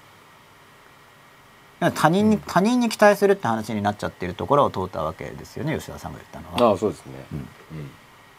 [1.92, 6.70] 他人に、他人に期待するって話になっちゃってるところを通ったわけですよね吉田さんが言ったのは。
[6.70, 7.12] ああそうですね。
[7.32, 7.38] うん。
[7.38, 7.46] うん。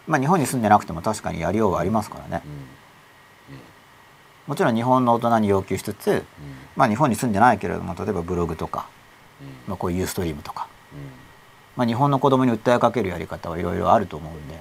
[0.08, 2.42] まあ日本に住んでなくても確かにやりようはありますからね。
[4.48, 6.26] もちろん日本の大人に要求しつつ、
[6.76, 8.90] まあ日本に住んでないけれども例えばブログとか、
[9.68, 10.68] まあ、こういうユーストリームとか、
[11.76, 14.60] まあ、日本の子供に訴えかけるやり方はいろいろあると思うんで、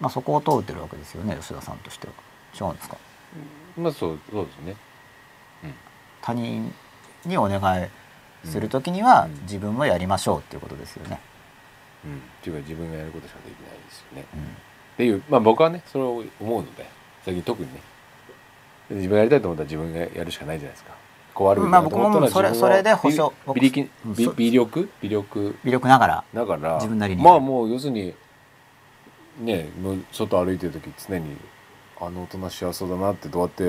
[0.00, 2.12] まあ、そこを通ってるわけですよね吉田さんとしては。
[2.58, 2.96] 違うんですか？
[3.76, 4.76] まあそうそうですね。
[6.22, 6.72] 他人
[7.24, 7.88] にお願い
[8.44, 9.42] する時にはうん。
[9.42, 11.20] 自分もやりましょうっていうことですよね。
[12.04, 12.16] うん。
[12.16, 14.26] っていうか自分がやることしかできないですよね。
[14.34, 14.40] うん。
[14.42, 14.44] っ
[14.96, 16.86] ていうまあ僕はねそれを思うので
[17.26, 17.80] 最近特にね。
[18.88, 20.94] 自分がやりたいと思ったら自分がやるしかないじゃないですか。
[21.34, 24.88] こうあるべきまあだと思ったら僕もそれそれで保証微微力微微力？
[25.02, 25.56] 微力？
[25.64, 26.74] 微力ながらだから。
[26.76, 27.22] 自分なりに。
[27.22, 28.14] まあもう要するに
[29.40, 31.36] ねもう外歩いてる時常に
[32.00, 33.64] あの大人幸せそうだなってどうやって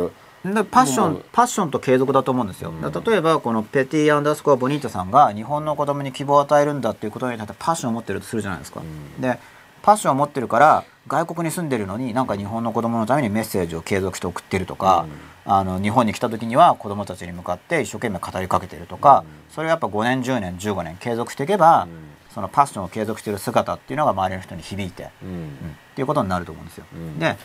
[0.54, 2.82] でパッションパッションと継続だと思うんですよ、うん。
[2.82, 9.20] 例えばこのペティアンダースコアボニータさんが日本の子供に希望を与えるんだっていうことに対してパッションを持ってるとするじゃないですか、うん。
[9.20, 9.39] で
[9.82, 15.08] パッションを持ってるから外国に住んでるのになんか日本の子供のためにメッセージを継続して送ってるとか、
[15.46, 19.54] あの日本に来た時には子供たちに向かって一生懸命語りかけてるとか、うん。
[19.54, 21.89] それをやっぱ5年10年15年継続していけば、うん。
[22.34, 25.30] そのパッションを継続している姿っていうのが周りの人に響いて、うん。
[25.30, 25.46] うん。
[25.46, 25.50] っ
[25.96, 26.86] ていうことになると思うんですよ。
[26.93, 27.17] うん。
[27.17, 27.38] で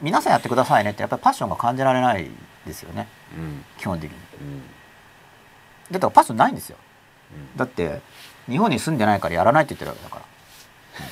[0.00, 2.30] 皆さんやってくださいねってやっぱりパッションが感じられない
[2.66, 3.06] ですよね。
[3.36, 3.64] うん。
[3.76, 4.16] 基本的に。
[4.40, 4.62] うん。
[5.90, 6.78] だからパッションないんですよ。
[7.34, 7.58] うん。
[7.58, 8.00] だって
[8.48, 10.22] 日本に住んでないからやらないって言ってるわけだから。
[10.22, 11.04] い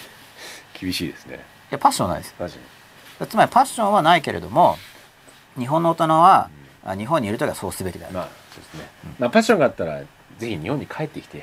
[0.81, 2.35] 厳しいですねやパッションはないです。
[3.29, 4.77] つまりパッションはないけれども
[5.57, 6.51] 日本の大人は、
[6.85, 10.01] あ日本にいる時はそうすべきだよ、まあそうですね、まあパッションがあったら
[10.39, 11.39] ぜひ日本に帰ってきて。
[11.39, 11.41] い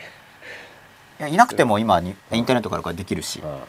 [1.19, 3.41] やいなくても今にインターネットからできるし。
[3.43, 3.59] あ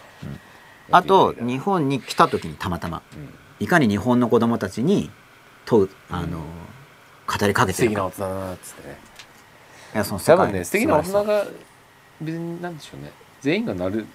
[0.92, 3.34] あと日本に来た時にたまたまうん。
[3.58, 5.10] いかに日本の子供たちに
[5.64, 6.38] とあの、
[7.26, 8.98] 語りかけて素敵るかな大人だなっつってね。
[9.94, 11.46] いやその多分ね素敵な大人が
[12.20, 13.10] 別になんでしょうね。
[13.40, 14.06] 全員がなる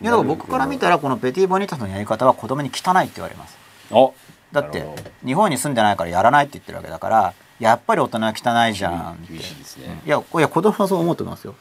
[0.00, 3.58] いや僕から見たらこのペティ・ボニータスのやり方は子供に汚いって言われます。
[3.90, 4.14] お
[4.52, 4.84] だって
[5.24, 9.32] 日本に住んでないからやらないって言ってるわけだからやっぱり大人は汚いじゃんって。
[9.32, 10.00] 厳しいですね。
[10.06, 11.54] いやいや子供はそう思うと思いますよ。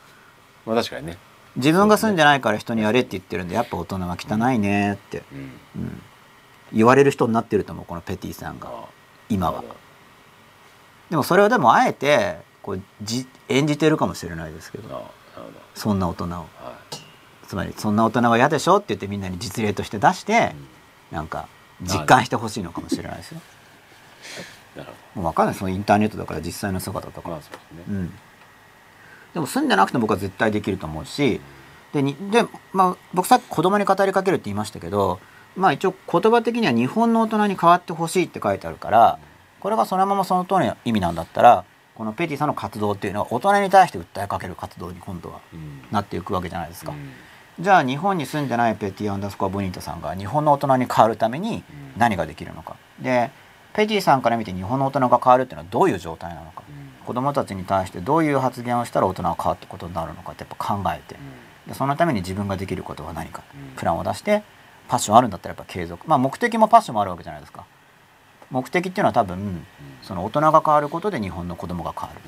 [0.66, 1.18] まあ確かにね。
[1.56, 5.40] 自分が住んでないから人にやれって言ってるんでやっぱ大人は汚いねって、うん。
[5.82, 6.02] うん、
[6.72, 8.70] 言われる人になってると思うこのペティさんが。
[8.70, 8.86] あ
[9.30, 9.64] 今は。
[11.10, 15.10] でもそれをでもあえてこうじ演じてるかもしれないですけど。
[15.74, 16.28] そんな大人を。
[16.28, 16.46] どは
[16.92, 16.97] い
[17.48, 20.54] つまりそんな大人は嫌でしょって言ってみんなに実例として出して
[21.12, 21.48] なんか
[21.82, 23.42] 実感してほしいのかもしれないですよ。
[25.16, 25.56] もう分かんない。
[25.56, 27.36] そのインターネットだから実際の姿とか。
[27.36, 27.58] ですね。
[27.90, 28.14] うん、
[29.34, 31.40] でも住んでなくても僕は絶対できると思うし
[31.94, 35.20] でにで、まあ、僕さっき子供に語りかけるって言いましたけど、
[35.56, 39.20] まあ、一応言葉的には日本の大人に変わってほしいって書いてあるから
[39.60, 45.82] これがそのままその通りの意味なんだったらこのペティさんの活動っていうのは大人に対して訴えかける活動に今度はうん。
[45.92, 46.92] なっていくわけじゃないですか。
[46.92, 47.12] うん
[47.60, 52.00] じゃあ日本に住んでないペティ・アンダースコア・ボニータさんが日本の大人に変わるためにうん。
[52.00, 52.76] 何ができるのか。
[53.02, 53.32] で
[53.74, 56.64] ペティさんから見て日本の大人が変わるっていうのはどういう状態なのか。
[56.70, 57.06] うん。
[57.06, 61.16] 子供たちに対してどういう発言をしたら大人が変わってことになるのかってやっぱ考えて。
[61.66, 63.42] でそのために自分ができることは何か。
[63.56, 63.76] うん。
[63.76, 64.44] プランを出して
[64.88, 66.08] パッションあるんだったらやっぱ継続。
[66.08, 67.66] まあ目的もパッションもあるわけじゃないですか。
[68.52, 69.66] 目的っていうのは多分
[70.04, 72.22] その大人が変わることで日本の子供が変わる。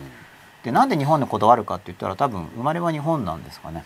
[0.63, 3.85] でなんで日本のこだわるかって言ったら多分生まれは日本なんですかね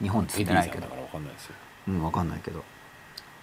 [0.00, 0.86] 日本っつってないけど。
[1.88, 2.64] うん分かんないけど。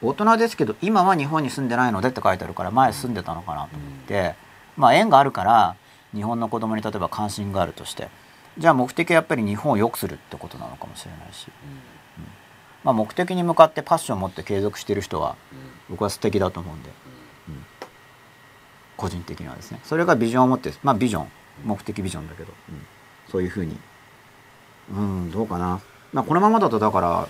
[0.01, 4.35] 大人ですけど今は日本に住んでないのでって書いてあるから前住んでたのかなと思って、
[4.75, 5.75] まあ縁があるから
[6.13, 8.09] 日本の子供に例えば関心があるとして。
[8.57, 11.47] じゃあ目的はやっぱり日本を良くするってことなのかもしれないし、
[12.83, 15.35] まあ、目的に向かってパッションを持って継続してる人は
[15.89, 16.89] 僕は素敵だと思うんで、
[17.49, 17.65] うん。
[18.95, 19.79] 個人的にはですね。
[19.83, 21.27] それがビジョンを持ってまあビジョン。
[21.63, 22.81] 目的ビジョンだけど、うん。
[23.31, 23.77] そういうふうに。
[24.91, 25.81] うんどうかな、
[26.13, 27.27] まあ、このままだとだから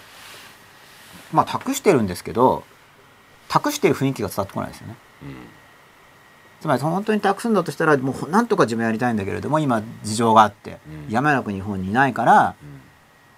[1.31, 2.63] まあ託してるんですけど
[3.47, 4.95] 託してる雰囲気が伝わってこないですよね。
[6.59, 11.13] つまり本当に託すんだとしたらもうなんとか自分やりたいんだけれども今事情があって、うん。
[11.13, 12.55] やむなく日本にいないから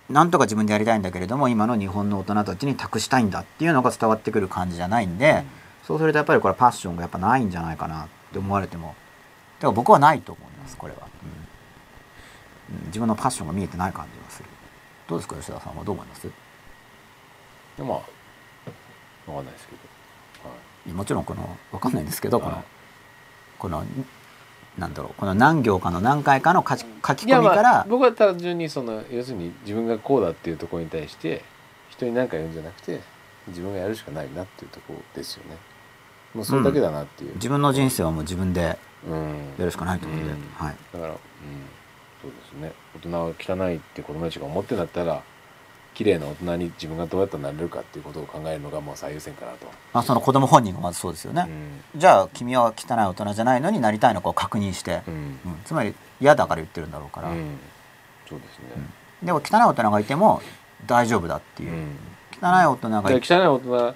[0.09, 5.43] なんとか自分でやりたいんだけれども今の日本の大人たちに託したいんだっていうのが伝わってくる感じじゃないんで、
[5.83, 8.89] そうするとやっぱりこれパッションがやっぱないんじゃないかなって思われても。
[9.59, 10.99] だから僕はないと思いますこれは、
[12.69, 12.77] うん。
[12.77, 12.85] うん。
[12.87, 14.24] 自分のパッションが見えてない感じがする
[15.07, 16.27] どうですか吉田さんはどう思います？
[17.77, 17.97] でまあ
[19.27, 19.73] わかんないですけ
[20.43, 20.49] ど。
[20.49, 20.55] は
[20.87, 20.91] い。
[20.91, 22.63] もちろんこの分かんないんですけどこの、はい。
[23.57, 23.83] この
[24.77, 31.43] なんだろうこの何行かの何回かの書き書き込みから、あ僕は単純にその要するに自分がこうだっていうところに対して
[31.89, 32.99] 人に何か言うんじゃなくて
[33.47, 35.57] 自分がやるしかないなっていうところですよね。
[36.33, 39.53] もうそれだけだなっていう、自分の人生はもう自分でうん。
[39.57, 40.37] やるしかないと思うんで、うん。
[40.55, 41.17] はい、だから、うん、
[42.25, 42.73] そうですね。
[42.95, 45.21] 大人は汚いって子供たちが思ってんだったら
[45.93, 51.47] 綺麗な大人に自分がどうやったらなれるかっていうことを考えるのがもう最優先かなと、まあ、その子供本人がまずそうですよね、
[51.95, 55.13] じゃあ君は汚い大人じゃないのになりたいのかを確認して、うん。
[55.13, 55.19] うん。
[55.19, 57.57] うんつまり嫌だから言ってるんだろうから、うん。
[58.27, 58.65] そうですね、
[59.23, 60.41] でも汚い大人がいても
[60.87, 61.71] 大丈夫だっていう。
[61.71, 61.97] う、ん。
[62.41, 63.95] 汚い大人がいだから汚い大人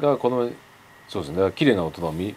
[0.00, 0.50] が子供
[1.08, 1.36] そうですね。
[1.36, 2.34] だから綺麗な大人を見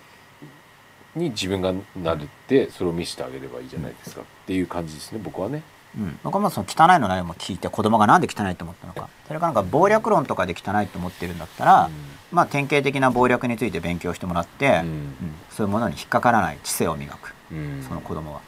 [1.15, 5.63] に自分がなるってそれを見せてあげればいいじゃないですかっていう感じですね僕はね。
[5.95, 9.09] うん、僕はまずその汚いの内容も聞いて子供がなんで汚いと思ったのか。
[9.27, 11.89] それからなんか謀略論とかで汚いと思ってるんだったら、
[12.31, 14.73] まあ典型的な謀略について勉強してもらって、うん。
[14.75, 15.13] うん。
[15.51, 17.35] そういうものに引っかからない知性を磨く。
[17.51, 17.85] うん。
[17.87, 18.41] その子供は、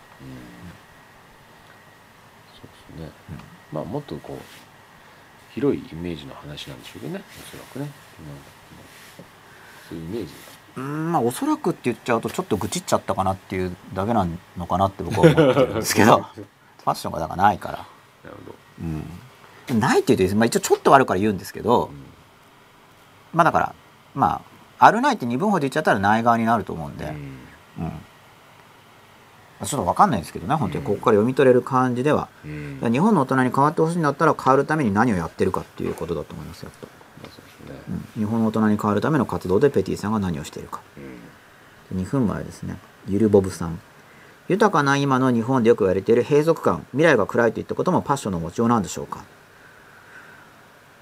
[2.55, 2.63] そ
[2.97, 3.11] うですね、
[3.71, 8.65] まあもっとこう広いイメージの話なんでしょうけどねおそらくね、うん
[9.87, 10.33] そういうイメージ
[10.77, 16.21] うんまあおそらくって言っちゃうとちょっと愚痴っちゃったかなっていうだけなのかなって僕は思ってるんですけど
[16.83, 17.83] ファッションがだからないから、な
[18.29, 18.55] るほど、
[19.71, 21.89] うん、ないって言うと、まあ、一応ちょっとはあるから言うんですけど、
[23.33, 23.75] まあだから
[24.13, 27.05] まああるないって二分法で言っちゃったらない側になると思うんで、
[27.79, 27.91] うん。
[29.63, 30.83] ちょっと分かんないですけどね本当に。
[30.83, 32.91] ここから読み取れる感じでは、うん。
[32.91, 36.94] 日本の大人に変わってほしいんだったら変わるために何をやってるかっていうことだと思いますやっと、まあそうです
[37.65, 37.71] ね
[38.15, 40.81] うん、日本の大人に変わるための活動でペティさんが何をしているか。
[41.93, 42.01] うん。
[42.01, 42.77] 2分前ですね。
[43.07, 43.79] ゆるボブさん。
[44.47, 46.85] 豊かな今の日本でよく言われている閉塞感。
[46.91, 49.23] 未来が暗いといったこともパッションの持ちようなんでしょうか。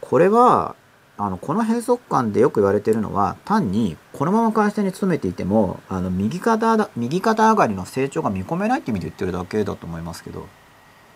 [0.01, 0.75] これは
[1.17, 10.47] あのこの閉塞感でよく言われているのは単にこのまま会社に勤めていてもあの右肩だ右肩上がりの成長が見込めないって意味で言ってるだけだと思いますけど。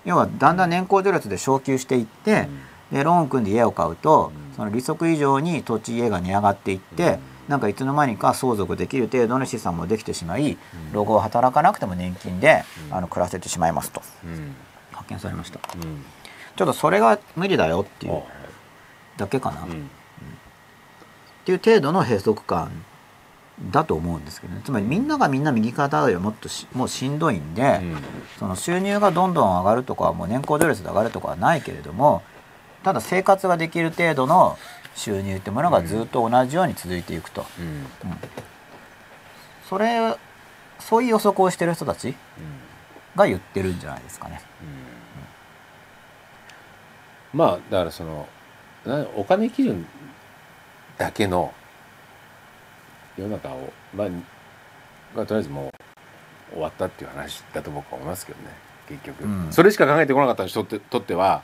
[0.05, 2.47] 要はだんだん年功序列で昇給していって、
[2.93, 10.57] でローンを組んで家を買うと、うんその利息以上に土地家が値上がっていって、なんかいつの間にか相続できる程度の資産もできてしまい、
[10.91, 12.97] 老後は働かなくても年金で、うん。
[12.97, 14.01] あの暮らせてしまいますと。
[14.25, 14.55] うん。
[14.91, 15.59] 発見されました。
[15.75, 16.03] うん。
[16.55, 18.23] ちょっとそれが無理だよっていうあ
[19.15, 19.89] だけかな、っうん。
[21.45, 22.83] ていう程度の閉塞感
[23.71, 24.61] だと思うんですけどね。
[24.65, 27.97] つまりみんながみんな右肩上がりはもっとしもうしんどいんで、うん。
[28.39, 32.23] その収入がどんどん上がるとかはもう年功序列で上がるとかはないけれども
[32.83, 34.57] ただ生活ができる程度の
[34.95, 37.65] 収入ってものがずっと同じように続いていくと、うん。
[37.65, 38.17] うん。
[39.67, 40.15] それ
[40.79, 42.15] そういう予測をしてる人たち
[43.15, 44.41] が言ってるんじゃないですかね。
[47.33, 48.27] まあだからその
[48.85, 49.85] なお金基準
[50.97, 51.53] だけの
[53.17, 54.09] 世の中をまあ、
[55.15, 55.67] まあ、とりあえずも
[56.51, 58.49] う終わったっていう話だと僕は思いますけどね
[58.87, 59.47] 結局、うん。
[59.51, 61.43] それしか考えてこなかった人ってとっては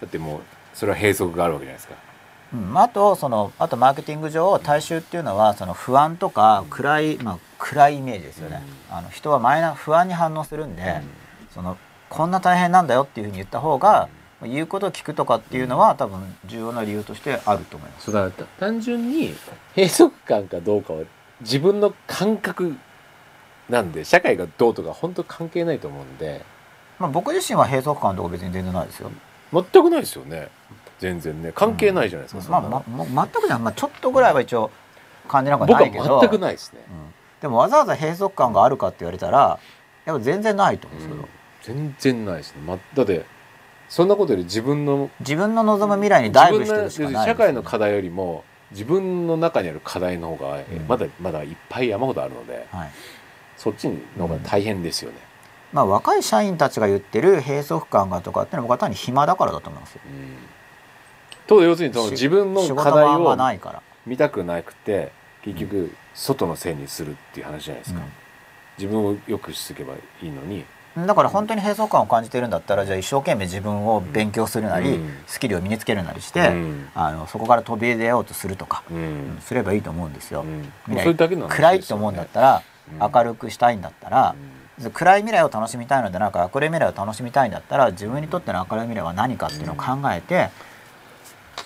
[0.00, 0.40] だってもう
[0.78, 1.94] それは閉塞があるわけじゃないですか。
[2.54, 2.72] うん。
[2.72, 11.02] まあ、あとそのあとマーケティング上大衆っていうのはその不安とか暗い、まあ、暗いイメージですよね、あの人はマイナ不安に反応するんで、
[11.52, 11.76] その
[12.08, 14.08] こんな大変なんだよっていうふうに言った方が
[14.44, 18.04] 言うことを聞くとかっていうのは多分重要な理由としてあると思います。
[18.04, 19.34] そうだから単純に
[19.74, 21.02] 閉塞感かどうかは
[21.40, 22.76] 自分の感覚
[23.68, 26.44] なんで社会がどうとか本当関係ないと思うんで。
[27.00, 29.12] まあ、僕自身は閉塞感とか別に全然ないですよ。
[29.52, 30.48] 全くないですよね。
[30.98, 31.52] 全然ね。
[31.54, 34.70] 関係ないじゃないですか、そんまあ、まま全くじゃない、まあ、ちょっとぐらいは一応
[35.28, 36.16] 感じなくは僕ないけど。
[36.16, 37.14] は全くないですね、うん。
[37.40, 39.60] でもわざわざ閉塞感があるかって言われたら
[40.04, 41.28] やっぱ全然ないと思うんですけど、
[41.62, 43.24] 全然ないですね、ま、だって
[43.88, 50.64] そんなことより自分の自分の望む未来にダイブしてるしかない社会の課題よりも自分の中にある課題の方が、ん。
[50.88, 52.90] まだまだいっぱい山ほどあるのではい。
[53.56, 55.16] そっちの方が大変ですよね、
[55.72, 60.00] まあ、若い社員たちが言ってる閉塞感がとかっていうのは僕は単に暇だからだと思いますよ。
[60.06, 60.36] うん。
[61.46, 63.82] と要するにそのし自分の仕課題をないから。
[64.06, 68.00] 見たくなくて結局外のせいにするっていう話じゃないですか、
[68.78, 70.58] 自分をよくしとけばいいのに。
[70.60, 75.10] うんだから本当に閉塞感を感じてるんだったらじゃあ一生懸命自分を勉強するなり、うん。
[75.28, 76.88] スキルを身につけるなりして、うん。
[76.94, 78.96] あのそこから飛び出ようとするとか、うん。
[78.96, 80.42] うんすればいいと思うんですよ。
[80.42, 80.72] うん。
[81.48, 82.62] 暗いと思うんだったら、
[83.00, 83.12] うん。
[83.14, 84.34] 明るくしたいんだったら、
[84.92, 90.50] 暗い未来を楽しみたいのでなんか明るい未来を楽しみたいんだったら自分にとっての明るい未来は何かっていうのを考えて、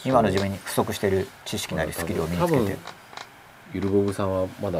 [0.04, 3.02] 今の自分に不足している知識なりスキルを身につけて。
[3.74, 4.78] ゆるぼぶさんはまだ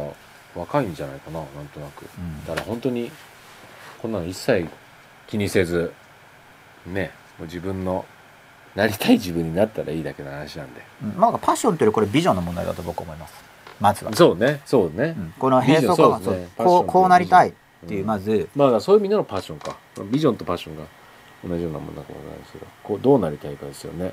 [0.55, 2.45] 若いんじゃないかななんとなく、うん。
[2.45, 3.11] だから本当に
[4.03, 4.69] こんなの一切
[5.27, 5.93] 気にせず
[6.87, 8.05] ねもう自分の
[8.75, 10.83] なりたい自分になったらいいだけの話なんで。
[11.03, 11.15] うん。
[11.17, 13.35] まあパッションというよりこれビジョンの問題だと僕は思います。
[13.81, 15.35] まずは、そうねそうね、うん。
[15.39, 16.49] この閉塞感そね。
[16.59, 18.07] こうこうなりたいっていううん。
[18.07, 19.77] まず、まあそういうみんなのパッションか。
[20.11, 20.85] ビジョンとパッションが
[21.47, 24.13] 同じようなもんだかもしれないですけどこうどうなりたいかですよね。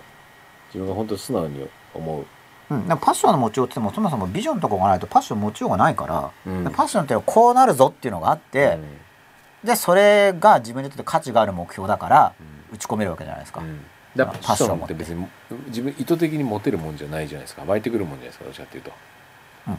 [0.67, 2.25] 自分が本当素直に思う。
[2.71, 6.63] うん、パッションの持ちようって言ってもそもそもビジョンとかがないとパッション持ちようがないから、うん。
[6.65, 8.77] パッションってこうなるぞっていうのがあって、
[9.63, 12.33] でそれが自分にとって価値がある目標だから
[12.71, 13.81] 打ち込めるわけじゃないですか、うん。
[14.15, 15.27] だからパッションって別に
[15.67, 17.63] 自分意図的に持てるもんじゃないじゃないですか。
[17.65, 18.45] 湧いてくるもんじゃないですか。
[18.45, 18.91] どっちかっていうと。
[18.91, 18.95] うん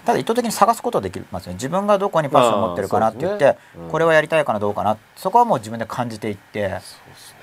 [0.04, 3.58] ただ意図的に探すことはできますよね自分がどこにパッションを持ってるかなって言って、ね。
[3.78, 3.88] うん。
[3.88, 6.68] これはやりたいかなどうかなそこはもう自分で感じていって。
[6.68, 6.94] そうです
[7.32, 7.38] ね。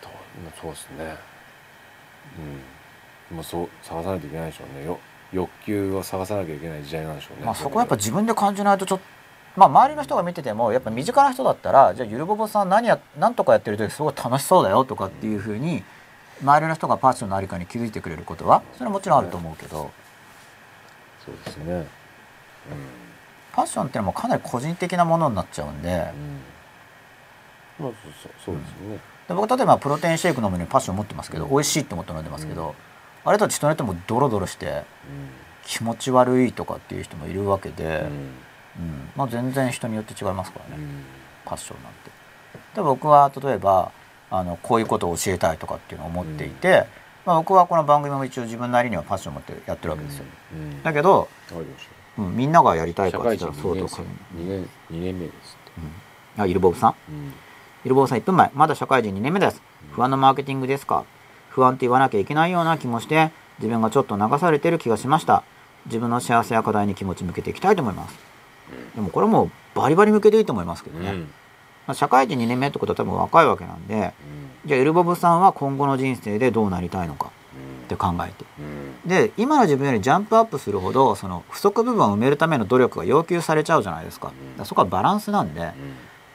[0.00, 0.08] と
[0.60, 1.16] そうですね。
[3.30, 3.36] うん。
[3.36, 4.86] もうそう探さないといけないでしょうね。
[4.86, 4.98] よ
[5.32, 7.46] 欲求を探さなきゃいけない時代なんでしょうね。
[7.46, 9.04] まあ、そこはやっぱ自分で感じないとちょっと、
[9.56, 15.82] まあ、周りの人が見ててもやっぱ身近な人だったらじゃあゆるぼぼさん何や何とかやってる時すごい楽しそうだよとかっていうふうに
[16.42, 19.90] 周りの人がパッションのありかに気づいてくれることはそれはもちろんあると思うけど
[21.24, 21.86] そうですね。
[23.52, 25.88] パッションっていうのもかなり個人的なものになっちゃうんで。
[25.88, 26.04] うん、うん、
[27.78, 32.74] まあそうそうそうですよね、で僕例えばプロテインシェイク飲むのにパッション持ってますけど美味しいって思って飲んでますけど、
[33.24, 34.84] あれと人によってもドロドロして
[35.64, 37.88] 気持ち悪いとかっていう人もいるわけで、うん。
[37.88, 39.10] うん。
[39.14, 40.82] まあ、全然人によって違いますからね。
[40.82, 41.04] うん。
[41.44, 42.10] パッションなんて。
[42.74, 43.92] で僕は例えば
[44.30, 46.86] あのこういうことを教えたいとかっていうのを思っていて、
[47.24, 50.24] まあ、僕はこの番組も一応自分なりにはパッションを持ってやってるわけですよ。
[50.54, 51.28] うんだけど、
[52.18, 54.02] うん、みんながやりたたいかって言社会人2ったらそう年とか
[54.34, 55.72] 生、2年2年目ですって、
[56.36, 56.94] うん、あイルボブさん？
[57.08, 57.32] うん。
[57.84, 58.50] イルボブさん1分前。
[58.54, 59.62] まだ社会人2年目です。
[59.92, 61.04] 不安のマーケティングですか？
[61.50, 65.44] 不安って言わなきゃいけないような気もして自分がちょっと流されてる気がしました。
[65.86, 68.18] 自分の幸せや課題に気持ち向けていきたいと思います。
[68.94, 71.20] でもこれもうバリバリ向けでいいと思いますけどね、うん。
[71.20, 74.12] まあ、社会人2年目ってことは多分若いわけなんで
[74.64, 77.30] じゃあエルボブさんは今後の人生でどうなりたいのか
[77.84, 78.44] って考えて。
[78.58, 79.08] うん。
[79.08, 84.28] で今の自分よりジャンプアップするほどその不足部分を埋めるための努力が要求されちゃうじゃないですか。
[84.28, 85.72] だからそこはバランスなんで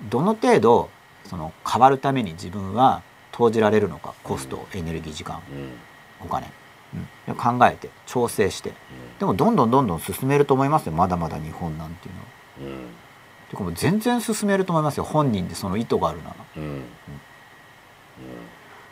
[0.10, 0.90] どの程度
[1.26, 3.02] その変わるために自分は
[3.32, 5.74] 投じられるのかコストエネルギー時間うん。
[6.20, 6.52] お金、
[6.94, 8.74] うん、で考えて調整して。
[9.20, 12.76] でもどんどんどんどん進めると思いますよまだまだ日本なんていうのは。
[12.76, 12.88] うん。
[13.50, 16.36] てかもう全然進めると思いますよ本人でその意図があるなら。
[16.58, 16.64] うん。
[16.64, 16.84] うん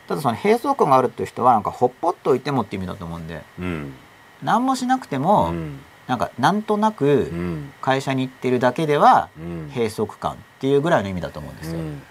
[0.08, 3.94] ただその閉塞感があるっていう人はなんかほっぽっといてもって意味だと思うんでうん。
[4.42, 5.80] 何もしなくても、うん。
[6.06, 7.72] なんかなんとなうくん。
[7.80, 9.70] 会社に行ってるだけではうん。
[9.74, 11.80] 閉塞感っていうぐらいの意味だと思うんですよ。
[11.80, 12.02] うん。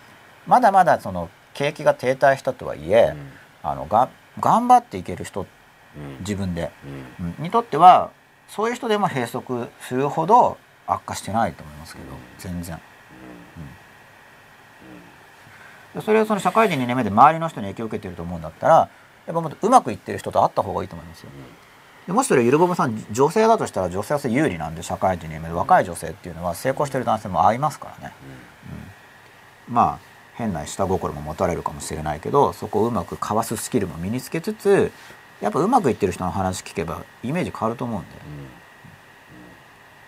[0.45, 3.15] まだまだその景気が停滞したとはいえ、
[3.63, 4.09] あのが
[4.39, 5.47] 頑張っていける人
[5.95, 6.17] うん。
[6.19, 6.71] 自分で、
[7.19, 7.25] うん。
[7.27, 7.43] うん。
[7.43, 8.11] にとっては
[8.49, 9.41] そういう人でも閉塞
[9.79, 12.17] するほど悪化してないと思いますけど、うん。
[12.37, 12.75] 全然。
[12.75, 12.81] で
[16.01, 18.89] それをその社会人2年目で周りの人に影響を受けてると思うんだったらや
[19.31, 21.29] っぱもっとうまくいってる人と会った方がいいと思いますよ。
[22.07, 28.13] でもしそれゆるぼぶさん女性だとしたら女性は有利なんで社会人2年目で若い女性っていうのは成功してる男性も会いますからね。
[29.67, 29.99] まあ
[30.35, 34.91] 変な下心も持たれるかもしれないけどそこをうまくかわすスキルも身につけつつ
[35.41, 38.09] やっぱうまくいってる人の話聞けばイメージ変わると思うんで。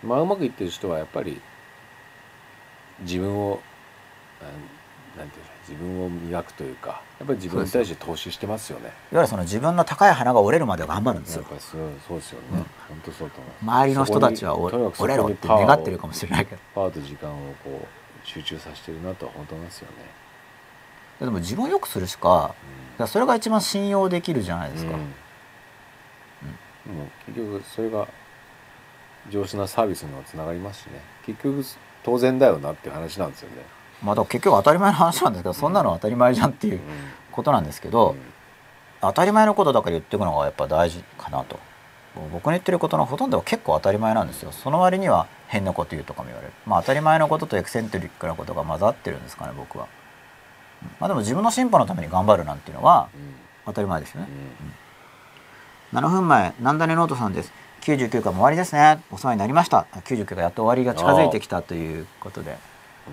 [0.02, 1.40] うんまあうまくいってる人はやっぱり
[3.00, 3.60] 自分を
[4.40, 4.52] なん
[5.18, 5.50] なんていうの？
[5.68, 8.86] 自分を磨くというかやっぱり自分に対して投資してますよね。
[8.86, 11.50] いわゆるその自分の高い花が折れるまで頑張るんですよやっ。
[11.50, 11.76] ぱりそ
[12.14, 12.46] うですよね。
[12.52, 12.56] うん
[12.88, 13.40] 本当そうと。
[13.62, 14.72] 周りの人たちは折
[15.08, 16.60] れろって願ってるかもしれないけど。
[16.74, 19.94] パワーと時間をこう集中させてるなとは本当なんですよね。
[21.20, 22.54] でも自分を良くするしか、だか
[22.98, 24.92] らそれが一番信用できるじゃないですか。
[24.92, 25.00] うん
[26.88, 28.08] もう結局それが
[29.30, 31.62] 上質なサービスにもつながりますしね結局
[32.02, 33.56] 当然だよなっていう話なんですよね。
[34.02, 36.80] まあ、だから結局当たり前の話なんですけど、そんなの当たり前じゃんっていううん
[37.32, 38.16] ことなんですけど、
[39.00, 41.58] 当たり前のことだから言っていくのがやっぱ大事かなと。
[42.32, 44.50] 僕の言ってることのほとんどは結構当たり前なんですよ。
[44.50, 46.52] その割には変なこと言うとかも言われる。
[46.66, 49.84] まあ当たり前のこととエクセントリックなことが混ざってるんですかね、僕は。
[50.82, 53.34] うんまあでも自分の進歩のために頑張るなんていうのはうん
[53.66, 54.28] 当たり前ですよね。
[55.92, 57.52] うん7分前、なんだねノートさんです。
[57.80, 59.00] 99回も終わりですね。
[59.10, 59.86] お世話になりました。
[59.92, 62.58] あ99回やっと終わりが近づいてきたということで、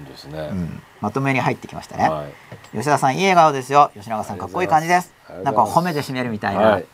[0.03, 0.49] ですね。
[0.51, 2.09] うん、まとめに入ってきましたね。
[2.09, 2.77] はい。
[2.77, 3.91] 吉田さんいい笑顔ですよ。
[3.93, 5.13] 吉永さんかっこいい感じです。
[5.43, 6.85] なんか褒めて締めるみたいはない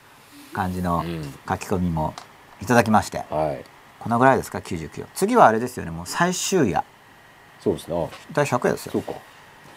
[0.53, 2.13] 感じのうん書き込みも
[2.61, 3.65] いただきまして、はい。
[3.99, 5.91] このぐらいですか？99次はあれですよね。
[5.91, 6.83] もう最終夜
[7.59, 8.03] そうですね。
[8.03, 8.91] あ第100夜ですよ。
[8.91, 9.13] そうか。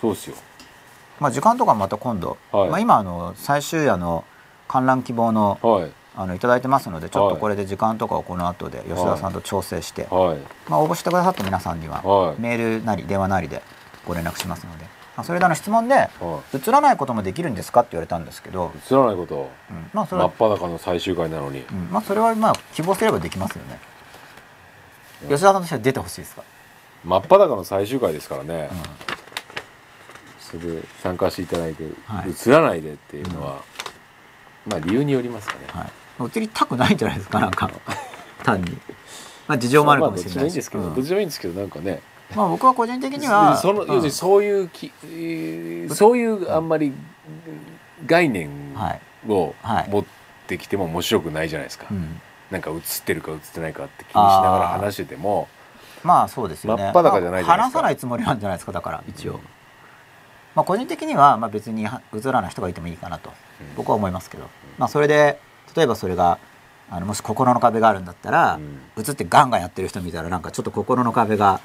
[0.01, 0.37] そうですよ。
[1.20, 4.25] まあ時間とかまた今度、はいまあ今あの最終夜の
[4.68, 5.93] 観覧希望のはい。
[6.17, 10.39] あのいただいてますので、ちょっとはいこれで時間とかをこの後で吉田さんと調整して、はい。
[10.71, 13.62] まあ応募してくださった皆さんには、はいメールなり電話なりで
[14.07, 14.85] ご連絡しますので、
[15.17, 16.09] まあそれであの質問では
[16.55, 18.79] 映らないこともできるんですかって言われたんですけど、い。
[18.93, 19.51] 映らないこと。
[19.71, 21.61] うんまあそれは真っ裸の最終回なのに。
[21.61, 23.79] うん、まあそれはまあ希望すればできますよね。
[25.23, 26.43] 吉田さんとしては出てほしいですか？
[27.05, 28.69] 真っ裸の最終回ですからね。
[28.71, 28.79] うん
[30.39, 33.65] それで参加していただいて、はい映らないでっていうのは、
[34.67, 35.61] まあ理由によりますかね。
[35.67, 35.93] はい。
[36.21, 37.71] 映りたくないんじゃないですかなんか
[38.43, 38.79] 単に。
[39.47, 40.51] まあ事情もあるかもしれない。
[40.51, 42.01] ですけど、うんどっちもいいんですけど、なんかね。
[42.35, 44.93] まあ僕は個人的にはその要するにそういうき、
[45.95, 46.93] そういうあんまり
[48.07, 48.51] 概念
[49.29, 49.55] を
[49.89, 50.05] 持っ
[50.47, 51.87] てきても面白くないじゃないですか。
[51.91, 55.49] うん、なんか映ってるか映ってないかって気にしながら話してても、
[56.03, 56.85] まあそうですよね。
[56.85, 59.41] 真っ裸じゃない話さないつもりなんじゃないですかだから一応。
[60.55, 61.89] まあ個人的にはまあ別に映
[62.33, 63.33] らない人がいてもいいかなと
[63.77, 64.49] 僕は思いますけど、
[64.79, 65.39] まあそれで
[65.75, 66.39] 例えばそれが
[66.91, 68.59] あのもし心の壁があるんだったら、
[68.97, 71.61] うってガンガンやってる人見たらなんかちょっと心の壁が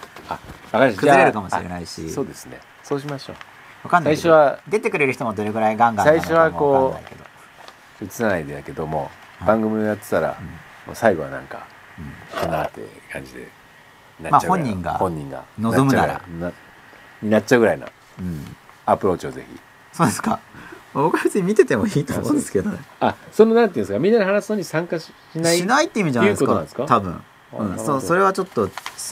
[0.95, 2.10] 崩れるかもしれないし。
[2.10, 2.60] そうですね。
[2.84, 3.36] そうしましょう。
[3.84, 7.24] わかんない最初は出てくれる人もどれぐらいガンガンなのか最初はこうもわかんないけど。
[8.01, 9.47] 映らないでだけども、はい。
[9.47, 10.45] 番組をやってたら、うん。
[10.45, 12.41] もう最後はなんかうん。
[12.41, 12.82] かなって
[13.12, 13.47] 感じで
[14.22, 16.22] まあ本人が本人が望むなら。
[16.39, 16.51] な
[17.22, 17.88] になっちゃうぐらいな
[18.20, 18.55] うん。
[18.86, 19.60] アプローチをぜひ。
[19.91, 20.39] そうですか
[20.94, 22.80] 僕は別に見ててもいいと思うんですけどね。
[23.00, 26.66] あそのなんていうんですかみんなで話すのに参加しないしないって意味じゃないですか。
[26.66, 26.86] か？
[26.86, 27.22] 多分、
[27.54, 28.70] うん、そうそれはちょっと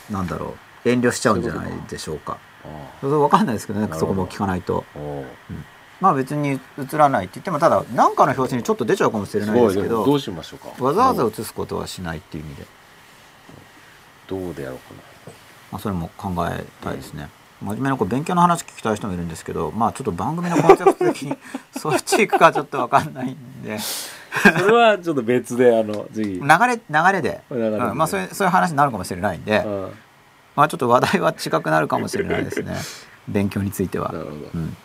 [0.09, 0.55] なんだろ
[0.86, 0.89] う。
[0.89, 2.38] 遠慮しちゃうんじゃないでしょうか。
[2.63, 2.67] あ
[3.01, 3.89] それわかんないですけどね。
[3.93, 4.86] そこも聞かないと。
[4.95, 4.99] う
[5.99, 10.84] まあ別に映らないって言ってもただ何かの表紙にちょっと出ちゃうかもしれすないですけどどうしましょうか。
[10.84, 12.65] わざわざ映すことはしないっていう意味で、
[14.28, 14.84] どうでやろうか
[15.71, 17.30] まあ、それも考えたいですね、
[17.61, 21.37] 真面目なこう勉強の話聞きたい人もいるんですけどまあちょっと番組のコンセプト的に
[21.75, 23.71] そっち行くかちょっとわかんないんで。
[23.71, 26.29] なそれはちょっと別であのぜひ。
[26.33, 27.41] 流れ流れで。
[27.49, 27.55] う
[27.93, 29.91] んまあそういうそういう話になるかもしれないんで、うん
[30.55, 32.75] まあちょっと話題は違くなるかもしれないですね。
[33.27, 34.11] 勉強については。
[34.11, 34.37] なるほど。
[34.53, 34.77] うん、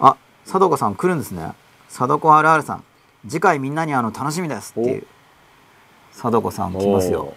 [0.00, 1.52] あ貞子さん来るんですね。
[1.88, 2.84] 貞子あるあるさん。
[3.28, 5.06] 次回みんなに会うの楽しみですっていう。
[6.12, 7.34] 貞子さん来ますよ。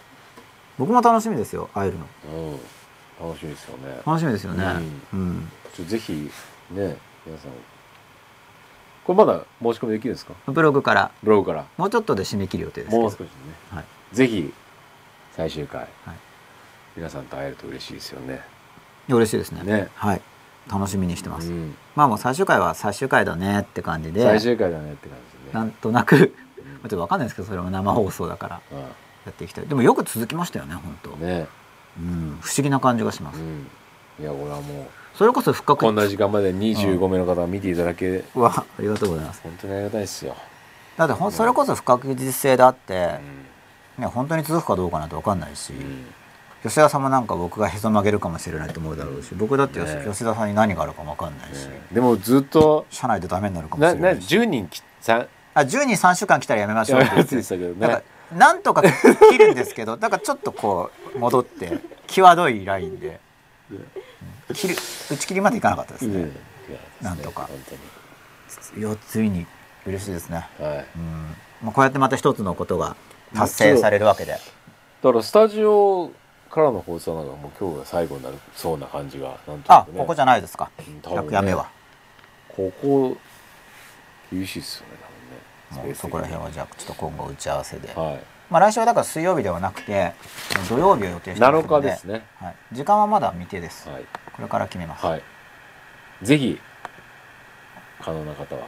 [0.78, 2.06] 僕も楽しみですよ会えるの
[3.22, 4.02] 楽しみですよね。
[4.06, 4.66] 楽しみですよね。
[5.14, 5.50] うん、
[5.88, 6.30] ぜひ
[6.72, 7.52] ね皆さん。
[9.06, 10.34] これまだ申し込みできるんですか？
[10.48, 11.12] ブログから。
[11.24, 11.66] ブログから。
[11.78, 13.28] もうちょっとで締め切る予定ですもう少しね。
[13.72, 14.54] はい、ぜひ
[15.36, 15.90] 最終回、はい。
[16.96, 18.42] 皆さんと会えると嬉しいですよね。
[19.08, 19.64] 嬉しいですね。
[19.64, 19.90] ね。
[19.96, 20.22] はい。
[20.72, 21.76] 楽しみにしてます、うん。
[21.96, 24.24] まあもう最終回は最終回だねって感じで。
[24.24, 25.66] 最終回だねって感じでね。
[25.66, 26.34] なんとなく。
[26.86, 28.62] ちょっとわかんないですけどそれも生放送だから。
[28.72, 28.82] うや
[29.30, 29.68] っていきたい。
[29.68, 31.48] でもよく続きましたよね本当、んね
[32.00, 33.68] うん、不思議な感じがします、うん。
[34.20, 39.42] いやこれはもそれこそ深くうこんな時間まで25名の方が見ていただけうわありがとうございます。
[39.42, 40.36] 本当にありがたいですよ、
[40.98, 43.20] だってほんそれこそ不確実性であって、
[43.98, 44.04] うん。
[44.04, 46.06] ね、本当に続くかどうかなんて分かんないし、うん。
[46.64, 50.06] 吉田さんもなんか僕がへそ曲げるかもしれないと思うだろうし僕だって吉,、ね。
[50.10, 51.82] 吉田さんに何があるかも分かんないし、ね。
[51.92, 54.36] でもずっと社内でダメになるかもななしれないし。
[54.36, 63.20] 10人きさあ10人3週間来たらやめましょうって言ってたけどねなんかなんとか切るんですけど だからちょっとこう戻って際どいラインで、
[63.72, 63.88] うん。
[64.54, 66.32] 切る打ち切りまでいかなかったですね、
[67.02, 67.44] なんとか。
[67.44, 67.58] 本
[68.74, 69.46] 当いやついに
[69.86, 70.86] 嬉しいですね、にはい。
[70.96, 71.36] うん。
[71.62, 72.96] まあ、こうやってまた一つのことが
[73.36, 74.34] 達成されるわけで。
[74.34, 74.40] だ
[75.12, 76.12] からスタジオ
[76.50, 79.98] からの放送なんかもう今日が最後になるそうな感じがなんとなくね。
[79.98, 80.70] あここじゃないですか。
[80.80, 81.02] うんね。
[81.04, 81.70] 100夜目は、
[82.50, 83.18] ここ
[84.32, 85.05] 厳しいっすよね
[85.72, 90.14] もうそこら辺はじゃあちょっと今後打ち合わせで、はまあ、来週はだから水曜日ではなくて
[90.70, 92.26] 土曜日を予定いしてます7ので日ですね。
[92.38, 94.04] はい、時間はまだ未定です、はい。
[94.34, 95.24] これから決めます、はい
[96.22, 96.60] ぜひ
[98.02, 98.68] 可能な方は。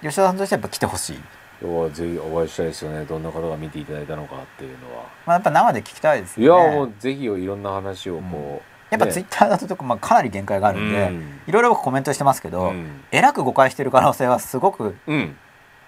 [0.00, 1.18] 吉田さんとしてはやっぱ来てほしい、
[1.62, 3.04] 要はぜひお会いしたいですよね。
[3.04, 5.04] どんな方が見ていただいたのかっていうのは。
[5.26, 6.64] まあ、やっぱ生で聞きたいですいよね。
[6.64, 11.40] やもうぜひいろんな話をこう、やっぱツイッターだと、まあ、かなり限界があるんで、うん。
[11.46, 13.02] いろいろ僕コメントしてますけど、うん。
[13.12, 15.36] えらく誤解してる可能性はすごくうん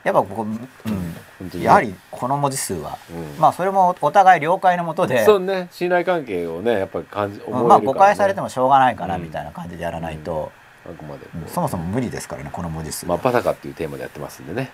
[0.03, 0.59] やっぱ僕、うん。
[1.61, 3.41] やはりこの文字数は、うん。
[3.41, 5.69] まあそれもお互い了解のもとでそうね。
[5.71, 9.23] 信頼関係をねやっぱり感じね、まあ誤解されてももしょうがないかなうん。
[9.23, 10.53] みたいな感じでやらないと、
[10.87, 11.27] あくまで。
[11.49, 13.05] そもそも無理ですからねこの文字数。
[13.07, 14.71] は、まあパタカっていうテーマでやってますんでね。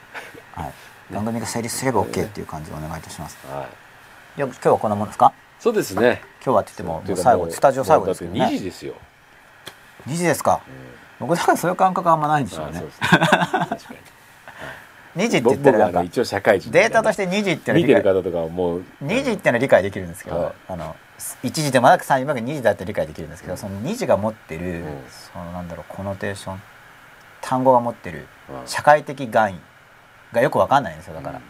[0.55, 0.73] はい、
[1.13, 3.39] 番組が成立すれば OK っていう感じでお願いいたします。
[3.47, 4.39] はい。
[4.39, 5.33] いや今日はこんなもんですか？
[5.59, 6.21] そうですね。
[6.45, 8.95] 今日はって言ってももう最後スタジオ最後ですけどもうだって2時ねですよ、
[10.07, 10.61] 2時ですか。
[10.69, 10.75] うん。
[11.19, 12.65] 僕だからそういう感覚はあんまないんですね。
[12.67, 13.97] 確かに
[15.17, 20.97] 2時って言僕ったらなん一応社会人データとして2時ってのは見てる方とかはもう2時ってのは理解できるんですけど、はいあの
[21.43, 24.85] 1時でもなく3時まで2時だって理解できるんですけどその2時が持ってる、うん。
[25.09, 26.61] そのなんだろうコノテーション
[27.41, 28.67] 単語が持ってるうん。
[28.67, 29.55] 社会的含意
[30.33, 31.41] がよくわかんないんですよだから、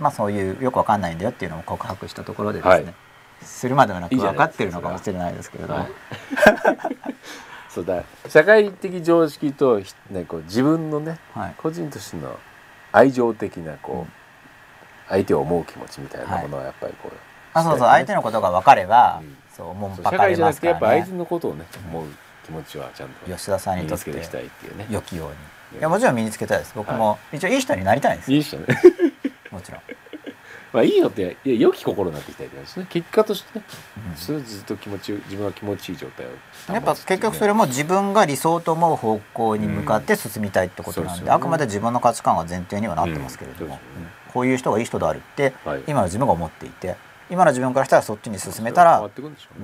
[0.00, 2.94] まあそういうよくわかんないんだよっていうのを告白したところでですね、はい。
[3.42, 5.86] するまではなく分かってるのかもしれないですけれども、は。
[5.86, 5.90] い
[7.74, 8.04] そうだ。
[8.28, 11.54] 社会的常識と、ひね、こう自分のねはい。
[11.56, 12.38] 個人としての
[12.92, 14.12] 愛情的なこう、
[15.08, 17.16] 相手を思う気持ちみたいなものはやっぱりこう、
[17.54, 19.36] あそうそう相手のことが分かれば、うん。
[19.56, 22.06] そう思うばかり社会じゃなくてやっぱますからね相手のことをね思う
[22.44, 24.86] 気持ちはちゃんと吉田さんに身とってにつけていきたいっていうね。
[24.90, 25.28] 良きよう
[25.74, 25.78] に。
[25.78, 26.72] いやもちろん身につけたいです。
[26.74, 28.66] 僕も一応いい人になりたいんですいい人ね。
[29.50, 29.80] もちろん、
[30.72, 32.86] まあいいのっていや良き心になっていきたいってですね。
[32.88, 33.64] 結果としてね。
[34.10, 34.16] うん。
[34.16, 36.30] それをずっと気持ち自分が気持ちいい状態を
[36.72, 41.34] やっぱ結局それも自分が理想と思う方向に向かって進みたいってことなんで、うんでね。
[41.34, 44.02] あくまで自分の価値観が前提にはなってますけれども、うん。
[44.02, 45.82] ねうんこういう人がいい人であるってはい。
[45.86, 46.96] 今の自分が思っていて
[47.28, 49.10] 今の自分からしたらそっちに進めたら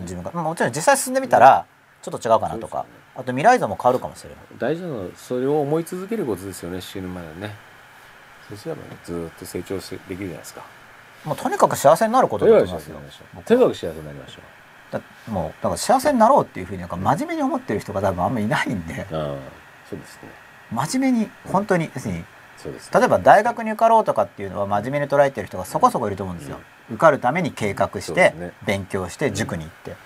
[0.02, 1.64] 自分がまあもちろん実際進んでみたら
[2.02, 2.84] ちょっと違うかなとか、
[3.14, 4.38] あと未来像も変わるかもしれない。
[4.59, 7.54] 大事なのはそれを思い続けることですよね死ぬまでね。
[8.48, 10.78] そうすればねずーっと成長しできるじゃないですか
[11.25, 12.97] もうとにかく幸せになることだと思いますよ。
[13.45, 14.41] とにかく幸せになりましょ
[14.91, 19.07] だもうだから幸せになろうっていうふうになんか真面目に思ってる人が多分あんまりいないんで。
[19.11, 19.37] うああ
[19.89, 20.29] そうですね。
[20.71, 22.25] 真面目に本当に要するに
[22.59, 26.59] そうです例えば大学に受かろうとかっていうのは真面目に捉えてる人がそこそこいると思うんですよ、
[26.91, 28.35] 受かるために計画して
[28.66, 29.97] 勉強して塾に行って、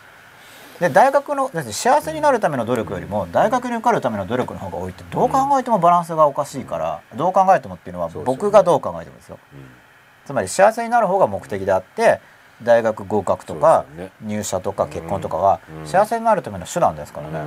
[0.79, 9.39] で大学の幸せになるための努力よりも大学に受かるための努力の方が多いってどう考えてもバランスがおかしいからどう考えてもっていうのは僕がどう考えてもですよ。
[9.55, 9.82] うん
[10.25, 12.21] つまり幸せになる方が目的であって
[12.63, 13.85] 大学合格とか
[14.21, 15.87] 入社とか結婚とかはうん。
[15.87, 17.41] 幸せになるための手段ですからね、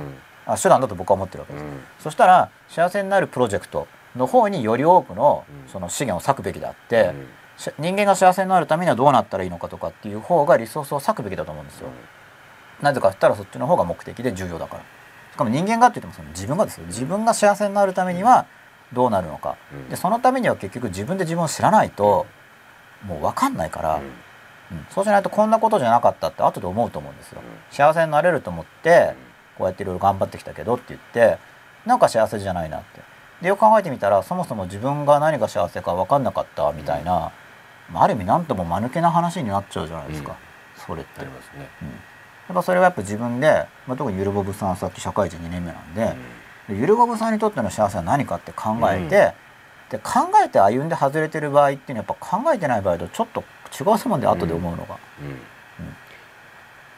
[0.46, 1.80] あ手段だと僕は思ってるわけです、うん。
[2.00, 5.70] そしたら幸せになるプロジェクトの方により多くのうん。
[5.70, 7.12] その資源を割くべきであって、
[7.78, 11.88] 人間が幸せになるためにはどうなったらいいのかとかっていう方がリソースを割くべきだと思うんですよ。
[12.82, 14.82] なぜかって言ったらそっちの方が目的で重要だから。
[15.32, 16.86] しかも人間がって言ってもその自分がですよ。
[16.86, 18.46] 自分が幸せになるためには
[18.92, 19.56] どうなるのか。
[19.72, 19.88] うん。
[19.88, 22.26] でそのためには結局自分で自分を知らないと
[23.06, 24.00] もう分かんないから、
[24.70, 27.40] うん、そうしないとこんなことじゃなかったって後で思うと思うんですよ、
[27.70, 29.14] 幸せになれると思って
[29.56, 31.38] こうやっていろいろ頑張ってきたけどって言って
[31.86, 33.00] なんか幸せじゃないなって。
[33.40, 37.32] でよく考えてみたらそもそも自分が何が幸せか分かんなかったみたいな、
[37.92, 40.36] まあ、ある意味何とも間抜けな話になっちゃうじゃないですか、
[40.86, 41.20] それって。
[41.20, 41.68] ありますね。
[41.82, 41.94] うん、や
[42.52, 46.16] っぱそれはやっぱ自分で、まあ、特にゆるぼぶさんはさっき社会人2年目なんで,、
[46.68, 49.45] でゆるぼぶさんにとっての幸せは何かって考えて、うん
[49.90, 53.44] で考えて歩んで外れてる場合っていうのはやっぱ考えてない場合とちょっと
[53.78, 55.36] 違うと思うんで後で思うのが、うん。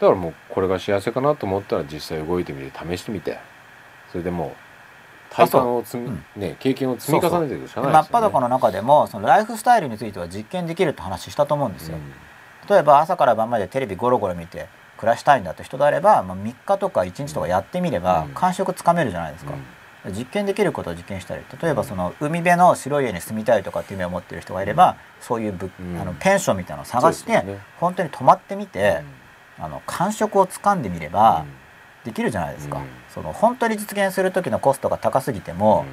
[0.01, 3.39] だからもうこれが幸せかなと思ったら実際動いてみて試してみて。
[4.11, 4.55] それでも
[5.31, 6.39] う体感を積み、う。
[6.39, 8.27] ね経験を積み重ねていくしかない真っですよね。
[8.27, 12.13] 裸の中でもそのライフスタイルについては実験できるって話したと思うんですよ、うん。
[12.69, 18.35] 例えば朝から晩までテレビゴロゴロ見て暮らしたいんだって人であれば、まあ、3日とか1日とかやってみればうん。
[18.35, 19.53] 感触つかめるじゃないですか、
[20.07, 25.55] 実験できることを実験したり例えばその海辺の白い家に住みたいとかっていう夢を持ってる人がいれば、そういう
[26.01, 27.59] あのペンションみたいなのを探して、ね。
[27.79, 29.03] 本当に泊まってみて、
[29.59, 31.45] あの感触をつかんでみれば
[32.05, 32.85] できるじゃないですか、うん。
[33.13, 35.85] その本当に実現する時のコストが高すぎても、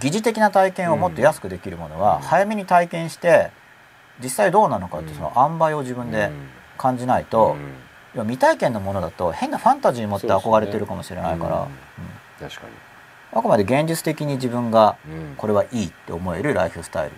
[0.00, 2.22] 疑似的な体験をもっと安くできるものはうん。
[2.22, 3.50] 早めに体験して
[4.22, 6.30] 実際どうなのかってその塩梅を自分で
[6.76, 7.56] 感じないと、
[8.14, 11.62] 未体験のものだと変なファンタジー持って憧れてるかもしれないから、うん。
[11.62, 11.70] うん。
[12.38, 12.66] 確か
[13.32, 14.96] あくまで現実的に自分が
[15.36, 17.14] これはいいって思えるライフスタイル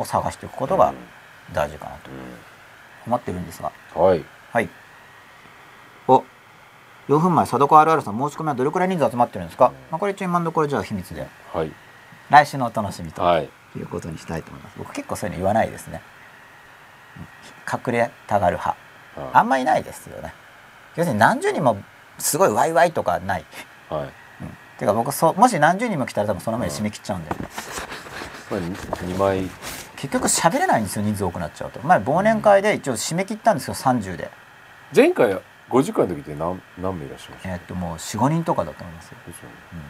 [0.00, 0.92] を探していくことが
[1.54, 2.10] 大事かなと
[3.06, 3.72] 思ってるんですが。
[3.96, 4.24] うんはい。
[4.52, 4.68] はい。
[6.06, 6.24] お。
[7.08, 11.26] 4分前佐渡川 RR さん申し込みはどれくらい人数集まってるんですか、まあ、これ一応今のところじゃあ秘密で。
[11.52, 11.72] はい。
[12.28, 13.48] 来週のお楽しみとはい。
[13.76, 14.78] いうことにしたいと思います。
[14.78, 16.02] 僕結構そういうの言わないですね。
[17.16, 17.24] うん
[17.70, 18.76] 隠れたがる派。
[19.32, 20.32] あんまいないですよね。
[20.96, 21.76] 要するに何十人も
[22.18, 23.44] すごいワイワイとかない、
[23.90, 24.02] はい。
[24.04, 24.10] うん、
[24.78, 27.30] てか僕そうもし何十人も来たら多分その前で締め切っちゃうんで、
[28.50, 29.50] まあ、2枚。
[29.96, 31.80] 結局喋れないんですよ人数多くなっちゃうと。
[31.80, 34.30] 前忘年会で一応締め切ったんですよ30で。
[34.94, 35.36] 前回
[35.68, 37.48] 50回の時って何何名いらっしゃいました？
[37.50, 39.80] えーっともう45人とかだと思いますよ、ですよねうん。
[39.80, 39.82] っ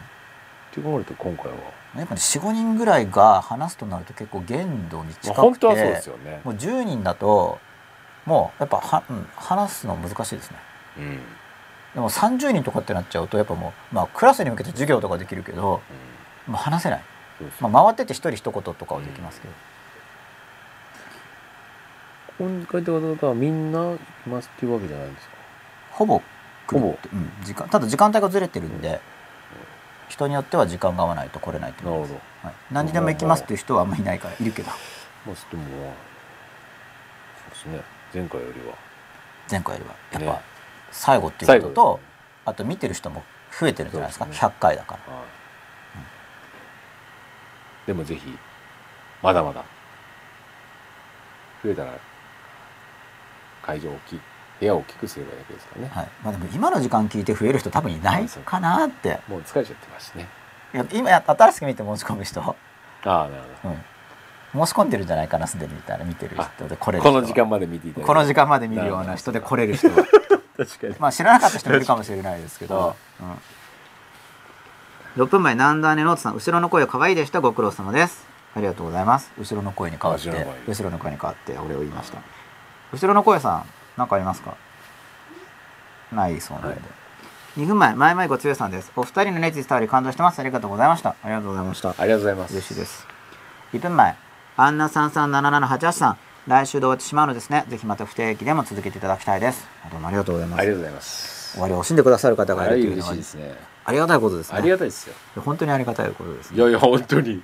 [0.73, 1.57] て考えると今回は、
[1.95, 6.41] やっぱね45人ぐらいが話すとなると結構限度に近くて、まあ、本当はそうですよね。
[6.43, 7.59] もう10人だと
[8.25, 10.57] もうやっぱは、うん、話すの難しいですね。
[10.97, 11.19] うん
[11.93, 15.81] でも30人とかってなっちゃうとやっぱもう、まあ、クラスに向けて授業とかできるけど、
[16.47, 17.03] まあ、話せない、
[17.59, 19.53] まあ、回ってって一人一言とかはできますけど、
[22.27, 25.35] ここに書いてある方はみんないますっていうわけじゃないんですか？
[25.91, 26.21] ほぼ
[26.67, 29.01] 来るほぼうん、時間ただ時間帯がずれてるんで、
[30.07, 32.11] 人によっては時間が合わないと来れないってことです。
[32.11, 32.47] なるほど。
[32.49, 34.69] はい、何時でも行きますっていう人はあんまりいないからいるけど。
[34.69, 34.77] まあ
[35.25, 35.57] でもそう
[37.49, 37.81] ですね。
[38.13, 38.75] 前回よりは。
[39.49, 39.95] 前回よりは。
[40.11, 40.27] やっね。
[40.27, 40.41] ぱ
[40.91, 41.99] 最後っていうことと、
[42.45, 43.23] あと見てる人も
[43.59, 44.25] 増えてるんじゃないですか。
[44.25, 44.47] ですね。
[44.47, 45.13] 100回だから。
[45.13, 45.25] はい。
[47.87, 48.37] でもぜひ
[49.23, 49.63] まだまだ
[51.63, 51.93] 増えたら
[53.63, 54.19] 会場を大きい
[54.59, 56.07] 部屋を大きくすればいいだけですからね、はい。
[56.23, 59.19] まあ、でも今の時間聞いて増える人多分いないかなって。
[59.27, 60.27] もう疲れちゃってますしね。
[60.73, 62.55] いや今や新しく見て申し込む人、あ
[63.03, 63.43] あなる
[64.53, 68.07] うん、申し込んでるんじゃないかなすでにみたいな見てる人で来れこの時間まで見ていただいて。
[68.07, 69.95] この時間まで見るような人で来れる人は
[70.65, 70.95] 確かに。
[70.99, 72.95] まあ知らなかった人もいるかもしれないですけど、
[75.17, 77.39] うん、6分前ナンダーネノートさん後ろの声可愛いでした。
[77.39, 78.27] ご苦労様です。
[78.55, 79.31] ありがとうございます。
[79.39, 80.29] 後ろの声に変わって
[80.67, 82.19] 後ろの声に変わって俺を言いました。
[82.91, 84.57] 後ろの声さん何かありますか？
[86.11, 86.85] ないそうなので、は
[87.57, 87.59] い。
[87.61, 88.91] 2分前前々ごつよさんです。
[88.95, 90.39] お二人の熱意伝わり感動してます。
[90.39, 91.09] ありがとうございました。
[91.09, 91.89] ありがとうございました。
[91.89, 92.53] ありがとうございます。
[92.53, 93.07] 嬉しいです。
[93.73, 94.15] 1分前
[94.57, 96.17] アンナ337788さん
[96.49, 97.63] 来週で終わってしまうのですね。
[97.67, 99.67] ぜひまた不定期でも続けていただきたいです。
[99.91, 100.59] どうもありがとうございます。
[100.59, 101.51] ありがとうございます。
[101.51, 103.49] 終わりを惜しんでくださる方がいはいるというのは嬉しいです。
[103.49, 104.57] ねありがたいことですね。
[104.57, 105.13] ありがたいですよ。
[105.43, 106.57] 本当にありがたいことですね。
[106.57, 107.43] いやいや本当に。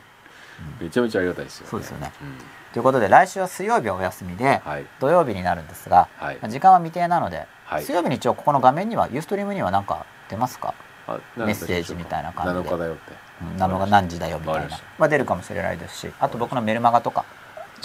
[0.81, 2.11] めちゃめちゃありがたいですよ、そうですよね。
[2.19, 2.33] うん。
[2.73, 4.85] ということで来週は水曜日はお休みで、はい。
[4.99, 6.39] 土曜日になるんですが、はい。
[6.49, 7.83] 時間は未定なので、はい。
[7.83, 10.73] 水曜日に一応ここの画面にはユーストリームには何か出ますか？
[11.05, 12.69] あメッセージみたいな感じで。
[12.69, 13.01] 7日だよって。
[13.11, 14.79] うん何が何時だよみたいな。
[14.97, 17.25] まあ出るかもしれないですしあと僕のメルマガとか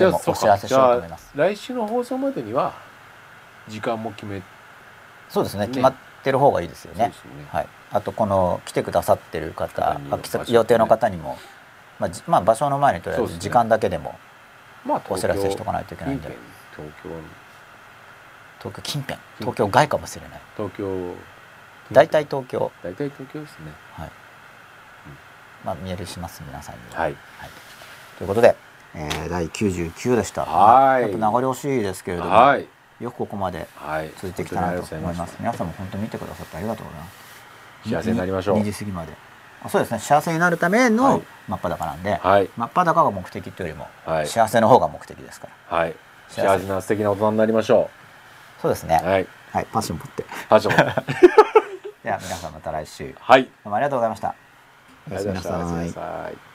[0.04, 1.30] でもお知らせしようと思います。
[1.34, 2.74] 来週の放送までには
[3.68, 4.42] 時間も決め
[5.28, 5.62] そうですね。
[5.62, 5.68] ね。
[5.68, 7.08] 決まってる方がいいですよね。
[7.08, 7.14] ね。
[7.50, 11.38] はい、あとこの来てくださってる方方にあ来た場所予定の方にも、
[11.98, 14.18] まあじまあ、場所の前にとりあえず時間だけでも
[14.84, 16.28] まあお知らせしとかないといけないんで。
[16.28, 17.10] 近辺東京
[18.60, 19.18] 東京近辺。
[19.38, 20.40] 東京外かもしれない。
[20.56, 21.14] 東京
[21.92, 22.70] 大体東京。
[22.82, 23.72] 大体東京ですね。
[23.94, 24.10] はい、
[25.64, 27.00] まあメールします皆さんには。
[27.00, 27.16] はい。
[28.18, 28.54] ということで、
[28.94, 30.44] えー第99でした。
[30.44, 31.02] はい。
[31.02, 32.66] ちょっと名残惜しいですけれども、はい。
[33.00, 34.10] よくここまではい。
[34.16, 35.36] 続いてきたなと思います。
[35.36, 38.58] 本皆さんも本当に見てくださってありがとうございます幸せになりましょう。
[38.58, 39.12] 2時過ぎまで。
[39.62, 39.98] あそうですね。
[39.98, 41.22] 幸せになるためはのい。
[41.48, 42.50] 真っ裸なんで、はい。
[42.56, 44.26] 真っ裸が目的というよりも、はい。
[44.26, 45.76] 幸せの方が目的ですから。
[45.78, 45.94] はい。
[46.28, 47.90] 幸せな素敵な大人になりましょ
[48.58, 48.62] う。
[48.62, 48.96] そうですね。
[48.96, 49.26] はい。
[49.52, 49.66] はい。
[49.72, 50.24] パッション持って。
[50.48, 50.76] パッション
[52.02, 53.08] では皆さんまた来週。
[53.08, 53.48] どはい。
[53.64, 54.28] うもありがとうございました。
[54.28, 54.34] あ
[55.08, 55.56] りがとうございました。
[55.56, 56.49] おやすみなさい。